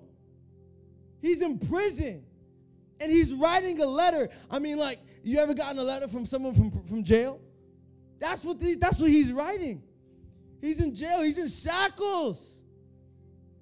He's 1.21 1.43
in 1.43 1.59
prison 1.59 2.25
and 3.01 3.11
he's 3.11 3.33
writing 3.33 3.81
a 3.81 3.87
letter. 3.87 4.29
I 4.51 4.59
mean, 4.59 4.79
like, 4.79 5.01
you 5.23 5.39
ever 5.39 5.55
gotten 5.55 5.79
a 5.79 5.83
letter 5.83 6.09
from 6.09 6.27
someone 6.27 6.55
from, 6.55 6.71
from 6.71 7.03
jail? 7.03 7.41
That's 8.19 8.45
what, 8.45 8.59
the, 8.59 8.75
that's 8.77 8.99
what 8.99 9.11
he's 9.11 9.33
writing. 9.33 9.83
He's 10.61 10.81
in 10.81 10.95
jail, 10.95 11.23
he's 11.23 11.39
in 11.39 11.49
shackles. 11.49 12.63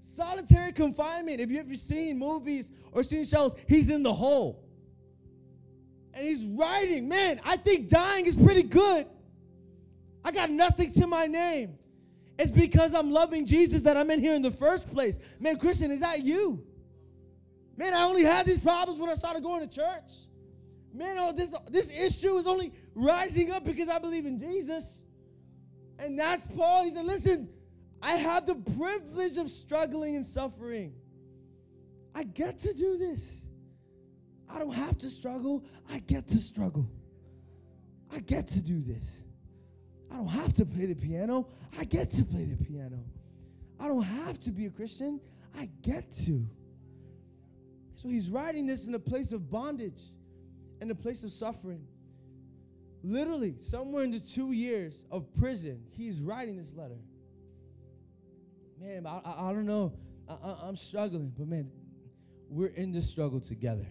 Solitary 0.01 0.73
confinement. 0.73 1.41
If 1.41 1.51
you 1.51 1.59
ever 1.59 1.75
seen 1.75 2.19
movies 2.19 2.71
or 2.93 3.03
seen 3.03 3.25
shows, 3.25 3.55
he's 3.67 3.89
in 3.89 4.03
the 4.03 4.13
hole. 4.13 4.63
And 6.15 6.27
he's 6.27 6.45
writing, 6.45 7.09
man, 7.09 7.41
I 7.45 7.57
think 7.57 7.89
dying 7.89 8.27
is 8.27 8.37
pretty 8.37 8.63
good. 8.63 9.07
I 10.25 10.31
got 10.31 10.51
nothing 10.51 10.93
to 10.93 11.07
my 11.07 11.27
name. 11.27 11.79
It's 12.39 12.51
because 12.51 12.95
I'm 12.95 13.11
loving 13.11 13.47
Jesus 13.47 13.83
that 13.83 13.97
I'm 13.97 14.11
in 14.11 14.21
here 14.21 14.35
in 14.35 14.43
the 14.43 14.51
first 14.51 14.93
place. 14.93 15.19
Man, 15.41 15.57
Christian, 15.57 15.91
is 15.91 16.01
that 16.01 16.25
you? 16.25 16.65
Man, 17.77 17.95
I 17.95 18.05
only 18.05 18.23
had 18.23 18.47
these 18.47 18.61
problems 18.61 19.01
when 19.01 19.09
I 19.09 19.15
started 19.15 19.43
going 19.43 19.67
to 19.67 19.75
church. 19.75 20.13
Man, 20.93 21.17
oh, 21.19 21.33
this, 21.33 21.55
this 21.71 21.91
issue 21.91 22.37
is 22.37 22.47
only 22.47 22.73
rising 22.95 23.51
up 23.51 23.65
because 23.65 23.89
I 23.89 23.99
believe 23.99 24.27
in 24.27 24.39
Jesus. 24.39 25.03
And 25.99 26.19
that's 26.19 26.47
Paul. 26.49 26.85
He 26.85 26.91
said, 26.91 27.07
Listen, 27.07 27.49
I 28.03 28.13
have 28.13 28.47
the 28.47 28.57
privilege 28.77 29.39
of 29.39 29.49
struggling 29.49 30.17
and 30.17 30.27
suffering. 30.27 30.93
I 32.15 32.25
get 32.25 32.59
to 32.61 32.75
do 32.75 32.99
this. 32.99 33.43
I 34.51 34.59
don't 34.59 34.75
have 34.75 34.99
to 34.99 35.09
struggle. 35.09 35.65
I 35.91 36.01
get 36.01 36.29
to 36.29 36.39
struggle. 36.39 36.87
I 38.15 38.21
get 38.21 38.49
to 38.49 38.63
do 38.63 38.81
this. 38.81 39.23
I 40.11 40.17
don't 40.17 40.27
have 40.27 40.53
to 40.55 40.67
play 40.67 40.87
the 40.87 40.95
piano. 40.95 41.49
I 41.79 41.85
get 41.85 42.11
to 42.11 42.25
play 42.25 42.45
the 42.45 42.63
piano. 42.63 42.99
I 43.81 43.89
don't 43.89 44.03
have 44.03 44.39
to 44.41 44.51
be 44.51 44.67
a 44.67 44.71
Christian. 44.71 45.21
I 45.59 45.71
get 45.81 46.11
to. 46.27 46.47
So 48.03 48.09
he's 48.09 48.29
writing 48.29 48.67
this 48.67 48.89
in 48.89 48.95
a 48.97 48.99
place 48.99 49.31
of 49.31 49.49
bondage 49.49 50.03
in 50.81 50.91
a 50.91 50.95
place 50.95 51.23
of 51.23 51.31
suffering. 51.31 51.87
Literally, 53.05 53.55
somewhere 53.59 54.03
in 54.03 54.11
the 54.11 54.19
two 54.19 54.51
years 54.51 55.07
of 55.13 55.33
prison, 55.35 55.85
he's 55.93 56.21
writing 56.21 56.57
this 56.57 56.75
letter. 56.75 56.99
Man, 58.81 59.07
I, 59.07 59.21
I, 59.25 59.51
I 59.51 59.53
don't 59.53 59.67
know. 59.67 59.93
I, 60.29 60.67
am 60.67 60.75
struggling, 60.75 61.33
but 61.39 61.47
man, 61.47 61.71
we're 62.49 62.75
in 62.75 62.91
this 62.91 63.09
struggle 63.09 63.39
together. 63.39 63.87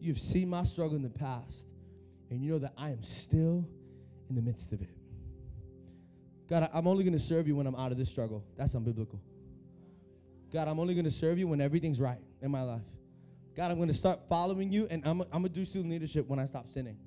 You've 0.00 0.18
seen 0.18 0.48
my 0.48 0.62
struggle 0.62 0.96
in 0.96 1.02
the 1.02 1.10
past, 1.10 1.68
and 2.30 2.42
you 2.42 2.52
know 2.52 2.58
that 2.60 2.72
I 2.78 2.88
am 2.88 3.02
still 3.02 3.68
in 4.30 4.34
the 4.34 4.42
midst 4.42 4.72
of 4.72 4.80
it. 4.80 4.96
God, 6.48 6.70
I'm 6.72 6.86
only 6.86 7.04
going 7.04 7.12
to 7.12 7.18
serve 7.18 7.46
you 7.46 7.56
when 7.56 7.66
I'm 7.66 7.76
out 7.76 7.92
of 7.92 7.98
this 7.98 8.08
struggle. 8.08 8.42
That's 8.56 8.74
unbiblical. 8.74 9.18
God, 10.50 10.68
I'm 10.68 10.80
only 10.80 10.94
going 10.94 11.04
to 11.04 11.10
serve 11.10 11.38
you 11.38 11.48
when 11.48 11.60
everything's 11.60 12.00
right 12.00 12.20
in 12.42 12.50
my 12.50 12.62
life. 12.62 12.82
God, 13.56 13.70
I'm 13.70 13.76
going 13.76 13.88
to 13.88 13.94
start 13.94 14.20
following 14.28 14.70
you, 14.70 14.86
and 14.90 15.02
I'm, 15.06 15.22
I'm 15.22 15.42
going 15.42 15.44
to 15.44 15.48
do 15.48 15.64
student 15.64 15.90
leadership 15.90 16.26
when 16.28 16.38
I 16.38 16.44
stop 16.44 16.70
sinning. 16.70 16.98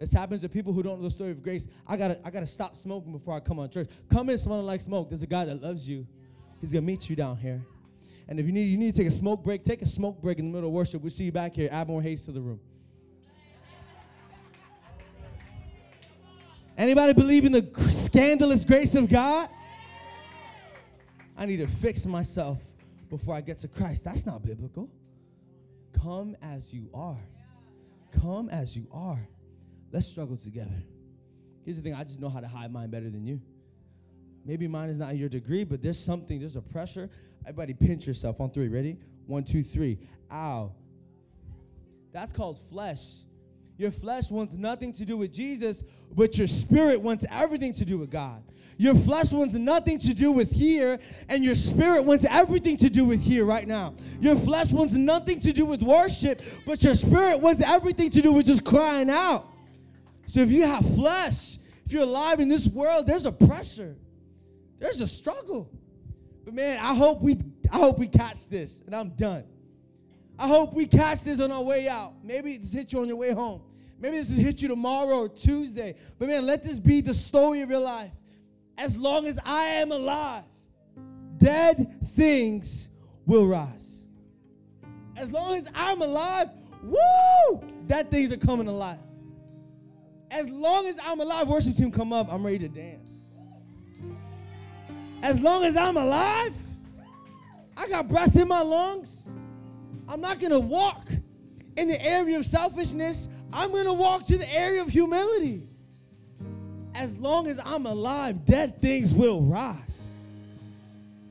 This 0.00 0.12
happens 0.12 0.40
to 0.40 0.48
people 0.48 0.72
who 0.72 0.82
don't 0.82 0.98
know 0.98 1.04
the 1.04 1.10
story 1.10 1.30
of 1.30 1.42
grace. 1.42 1.68
I 1.86 1.98
gotta, 1.98 2.18
I 2.24 2.30
gotta 2.30 2.46
stop 2.46 2.74
smoking 2.74 3.12
before 3.12 3.34
I 3.34 3.40
come 3.40 3.58
on 3.58 3.68
church. 3.68 3.86
Come 4.08 4.30
in 4.30 4.38
smelling 4.38 4.64
like 4.64 4.80
smoke. 4.80 5.10
There's 5.10 5.22
a 5.22 5.26
guy 5.26 5.44
that 5.44 5.60
loves 5.60 5.86
you. 5.86 6.06
He's 6.58 6.72
gonna 6.72 6.86
meet 6.86 7.10
you 7.10 7.16
down 7.16 7.36
here. 7.36 7.62
And 8.26 8.40
if 8.40 8.46
you 8.46 8.52
need, 8.52 8.64
you 8.64 8.78
need 8.78 8.94
to 8.94 8.96
take 8.96 9.08
a 9.08 9.10
smoke 9.10 9.44
break. 9.44 9.62
Take 9.62 9.82
a 9.82 9.86
smoke 9.86 10.22
break 10.22 10.38
in 10.38 10.46
the 10.46 10.52
middle 10.52 10.70
of 10.70 10.72
worship. 10.72 11.02
We'll 11.02 11.10
see 11.10 11.24
you 11.24 11.32
back 11.32 11.54
here. 11.54 11.68
Add 11.70 11.88
more 11.88 12.00
haste 12.00 12.24
to 12.26 12.32
the 12.32 12.40
room. 12.40 12.60
Anybody 16.78 17.12
believe 17.12 17.44
in 17.44 17.52
the 17.52 17.68
scandalous 17.90 18.64
grace 18.64 18.94
of 18.94 19.06
God? 19.06 19.50
I 21.36 21.44
need 21.44 21.58
to 21.58 21.66
fix 21.66 22.06
myself 22.06 22.62
before 23.10 23.34
I 23.34 23.40
get 23.40 23.58
to 23.58 23.68
Christ. 23.68 24.04
That's 24.04 24.24
not 24.24 24.44
biblical. 24.44 24.88
Come 25.92 26.36
as 26.40 26.72
you 26.72 26.88
are. 26.94 27.18
Come 28.20 28.48
as 28.48 28.76
you 28.76 28.86
are. 28.92 29.28
Let's 29.92 30.06
struggle 30.06 30.36
together. 30.36 30.82
Here's 31.64 31.76
the 31.76 31.82
thing 31.82 31.94
I 31.94 32.04
just 32.04 32.20
know 32.20 32.28
how 32.28 32.40
to 32.40 32.48
hide 32.48 32.72
mine 32.72 32.90
better 32.90 33.10
than 33.10 33.26
you. 33.26 33.40
Maybe 34.46 34.66
mine 34.66 34.88
is 34.88 34.98
not 34.98 35.16
your 35.16 35.28
degree, 35.28 35.64
but 35.64 35.82
there's 35.82 35.98
something, 35.98 36.38
there's 36.38 36.56
a 36.56 36.62
pressure. 36.62 37.10
Everybody 37.42 37.74
pinch 37.74 38.06
yourself 38.06 38.40
on 38.40 38.50
three. 38.50 38.68
Ready? 38.68 38.96
One, 39.26 39.44
two, 39.44 39.62
three. 39.62 39.98
Ow. 40.32 40.72
That's 42.12 42.32
called 42.32 42.58
flesh. 42.58 43.24
Your 43.76 43.90
flesh 43.90 44.30
wants 44.30 44.56
nothing 44.56 44.92
to 44.92 45.04
do 45.04 45.16
with 45.16 45.32
Jesus, 45.32 45.84
but 46.14 46.38
your 46.38 46.46
spirit 46.46 47.00
wants 47.00 47.24
everything 47.30 47.72
to 47.74 47.84
do 47.84 47.98
with 47.98 48.10
God. 48.10 48.42
Your 48.80 48.94
flesh 48.94 49.30
wants 49.30 49.52
nothing 49.52 49.98
to 49.98 50.14
do 50.14 50.32
with 50.32 50.50
here, 50.50 50.98
and 51.28 51.44
your 51.44 51.54
spirit 51.54 52.02
wants 52.02 52.24
everything 52.30 52.78
to 52.78 52.88
do 52.88 53.04
with 53.04 53.20
here 53.20 53.44
right 53.44 53.68
now. 53.68 53.92
Your 54.22 54.36
flesh 54.36 54.72
wants 54.72 54.94
nothing 54.94 55.38
to 55.40 55.52
do 55.52 55.66
with 55.66 55.82
worship, 55.82 56.40
but 56.64 56.82
your 56.82 56.94
spirit 56.94 57.40
wants 57.40 57.60
everything 57.60 58.08
to 58.08 58.22
do 58.22 58.32
with 58.32 58.46
just 58.46 58.64
crying 58.64 59.10
out. 59.10 59.46
So 60.28 60.40
if 60.40 60.50
you 60.50 60.64
have 60.64 60.94
flesh, 60.94 61.58
if 61.84 61.92
you're 61.92 62.04
alive 62.04 62.40
in 62.40 62.48
this 62.48 62.66
world, 62.68 63.06
there's 63.06 63.26
a 63.26 63.32
pressure, 63.32 63.96
there's 64.78 65.02
a 65.02 65.06
struggle. 65.06 65.70
But 66.46 66.54
man, 66.54 66.78
I 66.78 66.94
hope 66.94 67.20
we 67.20 67.36
I 67.70 67.76
hope 67.76 67.98
we 67.98 68.08
catch 68.08 68.48
this, 68.48 68.82
and 68.86 68.96
I'm 68.96 69.10
done. 69.10 69.44
I 70.38 70.48
hope 70.48 70.72
we 70.72 70.86
catch 70.86 71.20
this 71.22 71.38
on 71.38 71.52
our 71.52 71.62
way 71.62 71.86
out. 71.86 72.14
Maybe 72.24 72.54
it's 72.54 72.72
hit 72.72 72.94
you 72.94 73.02
on 73.02 73.08
your 73.08 73.18
way 73.18 73.32
home. 73.32 73.60
Maybe 73.98 74.16
this 74.16 74.30
has 74.30 74.38
hit 74.38 74.62
you 74.62 74.68
tomorrow 74.68 75.18
or 75.18 75.28
Tuesday. 75.28 75.96
But 76.18 76.28
man, 76.28 76.46
let 76.46 76.62
this 76.62 76.78
be 76.78 77.02
the 77.02 77.12
story 77.12 77.60
of 77.60 77.68
your 77.68 77.80
life 77.80 78.12
as 78.80 78.96
long 78.96 79.26
as 79.26 79.38
I 79.44 79.64
am 79.64 79.92
alive, 79.92 80.42
dead 81.36 81.94
things 82.14 82.88
will 83.26 83.46
rise. 83.46 84.04
As 85.16 85.30
long 85.30 85.54
as 85.54 85.68
I'm 85.74 86.00
alive, 86.00 86.48
woo, 86.82 87.62
dead 87.86 88.10
things 88.10 88.32
are 88.32 88.38
coming 88.38 88.68
alive. 88.68 88.98
As 90.30 90.48
long 90.48 90.86
as 90.86 90.98
I'm 91.04 91.20
alive, 91.20 91.46
worship 91.46 91.76
team 91.76 91.92
come 91.92 92.10
up, 92.14 92.32
I'm 92.32 92.44
ready 92.44 92.60
to 92.60 92.68
dance. 92.68 93.10
As 95.22 95.42
long 95.42 95.64
as 95.64 95.76
I'm 95.76 95.98
alive, 95.98 96.54
I 97.76 97.86
got 97.86 98.08
breath 98.08 98.34
in 98.34 98.48
my 98.48 98.62
lungs. 98.62 99.28
I'm 100.08 100.22
not 100.22 100.40
gonna 100.40 100.58
walk 100.58 101.10
in 101.76 101.86
the 101.86 102.02
area 102.02 102.38
of 102.38 102.46
selfishness. 102.46 103.28
I'm 103.52 103.72
gonna 103.72 103.92
walk 103.92 104.24
to 104.26 104.38
the 104.38 104.50
area 104.54 104.80
of 104.80 104.88
humility 104.88 105.69
as 106.94 107.18
long 107.18 107.46
as 107.46 107.60
I'm 107.64 107.86
alive, 107.86 108.44
dead 108.44 108.80
things 108.80 109.14
will 109.14 109.42
rise. 109.42 110.12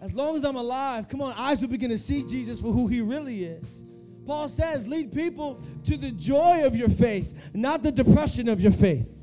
As 0.02 0.14
long 0.14 0.38
as 0.38 0.46
I'm 0.46 0.56
alive, 0.56 1.08
come 1.10 1.22
on, 1.22 1.34
eyes 1.38 1.62
will 1.62 1.68
begin 1.68 1.90
to 1.90 1.98
see 1.98 2.24
Jesus 2.24 2.62
for 2.62 2.72
who 2.72 2.88
he 2.88 3.02
really 3.02 3.44
is. 3.44 3.84
Paul 4.26 4.48
says, 4.48 4.88
lead 4.88 5.12
people 5.12 5.62
to 5.86 5.98
the 5.98 6.12
joy 6.12 6.66
of 6.66 6.76
your 6.76 6.90
faith, 6.90 7.52
not 7.54 7.84
the 7.84 7.92
depression 7.92 8.48
of 8.48 8.62
your 8.62 8.72
faith. 8.72 9.16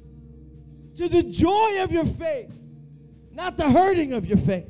To 0.97 1.09
the 1.09 1.23
joy 1.23 1.83
of 1.83 1.93
your 1.93 2.05
faith, 2.05 2.53
not 3.33 3.57
the 3.57 3.71
hurting 3.71 4.13
of 4.13 4.27
your 4.27 4.39
faith. 4.39 4.69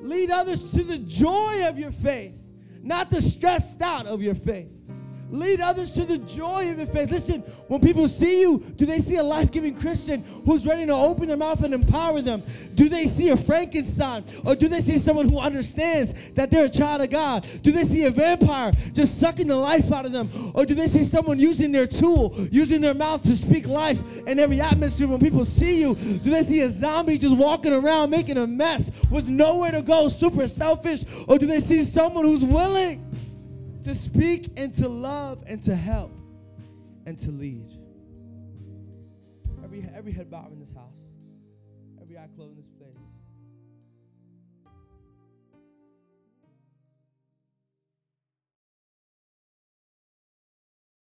Lead 0.00 0.30
others 0.30 0.72
to 0.72 0.82
the 0.82 0.98
joy 0.98 1.66
of 1.66 1.78
your 1.78 1.92
faith, 1.92 2.36
not 2.82 3.10
the 3.10 3.20
stressed 3.20 3.80
out 3.80 4.06
of 4.06 4.22
your 4.22 4.34
faith. 4.34 4.72
Lead 5.30 5.60
others 5.60 5.90
to 5.92 6.04
the 6.04 6.18
joy 6.18 6.70
of 6.70 6.78
your 6.78 6.86
faith. 6.86 7.10
Listen, 7.10 7.40
when 7.68 7.80
people 7.80 8.06
see 8.08 8.40
you, 8.40 8.58
do 8.76 8.86
they 8.86 8.98
see 8.98 9.16
a 9.16 9.22
life 9.22 9.50
giving 9.50 9.74
Christian 9.74 10.22
who's 10.44 10.66
ready 10.66 10.86
to 10.86 10.92
open 10.92 11.28
their 11.28 11.36
mouth 11.36 11.62
and 11.64 11.74
empower 11.74 12.20
them? 12.20 12.42
Do 12.74 12.88
they 12.88 13.06
see 13.06 13.30
a 13.30 13.36
Frankenstein? 13.36 14.24
Or 14.44 14.54
do 14.54 14.68
they 14.68 14.80
see 14.80 14.98
someone 14.98 15.28
who 15.28 15.38
understands 15.38 16.14
that 16.32 16.50
they're 16.50 16.66
a 16.66 16.70
child 16.70 17.02
of 17.02 17.10
God? 17.10 17.46
Do 17.62 17.72
they 17.72 17.84
see 17.84 18.04
a 18.04 18.10
vampire 18.10 18.72
just 18.92 19.18
sucking 19.18 19.46
the 19.46 19.56
life 19.56 19.90
out 19.92 20.06
of 20.06 20.12
them? 20.12 20.30
Or 20.54 20.66
do 20.66 20.74
they 20.74 20.86
see 20.86 21.04
someone 21.04 21.38
using 21.38 21.72
their 21.72 21.86
tool, 21.86 22.34
using 22.52 22.80
their 22.80 22.94
mouth 22.94 23.22
to 23.24 23.34
speak 23.34 23.66
life 23.66 24.00
in 24.26 24.38
every 24.38 24.60
atmosphere? 24.60 25.08
When 25.08 25.20
people 25.20 25.44
see 25.44 25.80
you, 25.80 25.94
do 25.94 26.30
they 26.30 26.42
see 26.42 26.60
a 26.60 26.70
zombie 26.70 27.18
just 27.18 27.36
walking 27.36 27.72
around 27.72 28.10
making 28.10 28.36
a 28.36 28.46
mess 28.46 28.90
with 29.10 29.28
nowhere 29.28 29.72
to 29.72 29.82
go, 29.82 30.08
super 30.08 30.46
selfish? 30.46 31.04
Or 31.26 31.38
do 31.38 31.46
they 31.46 31.60
see 31.60 31.82
someone 31.82 32.24
who's 32.24 32.44
willing? 32.44 33.04
To 33.84 33.94
speak 33.94 34.48
and 34.56 34.72
to 34.74 34.88
love 34.88 35.42
and 35.46 35.62
to 35.62 35.76
help 35.76 36.12
and 37.06 37.18
to 37.18 37.30
lead. 37.30 37.72
Every, 39.62 39.86
every 39.94 40.12
head 40.12 40.30
bowed 40.30 40.52
in 40.52 40.58
this 40.58 40.72
house, 40.72 40.93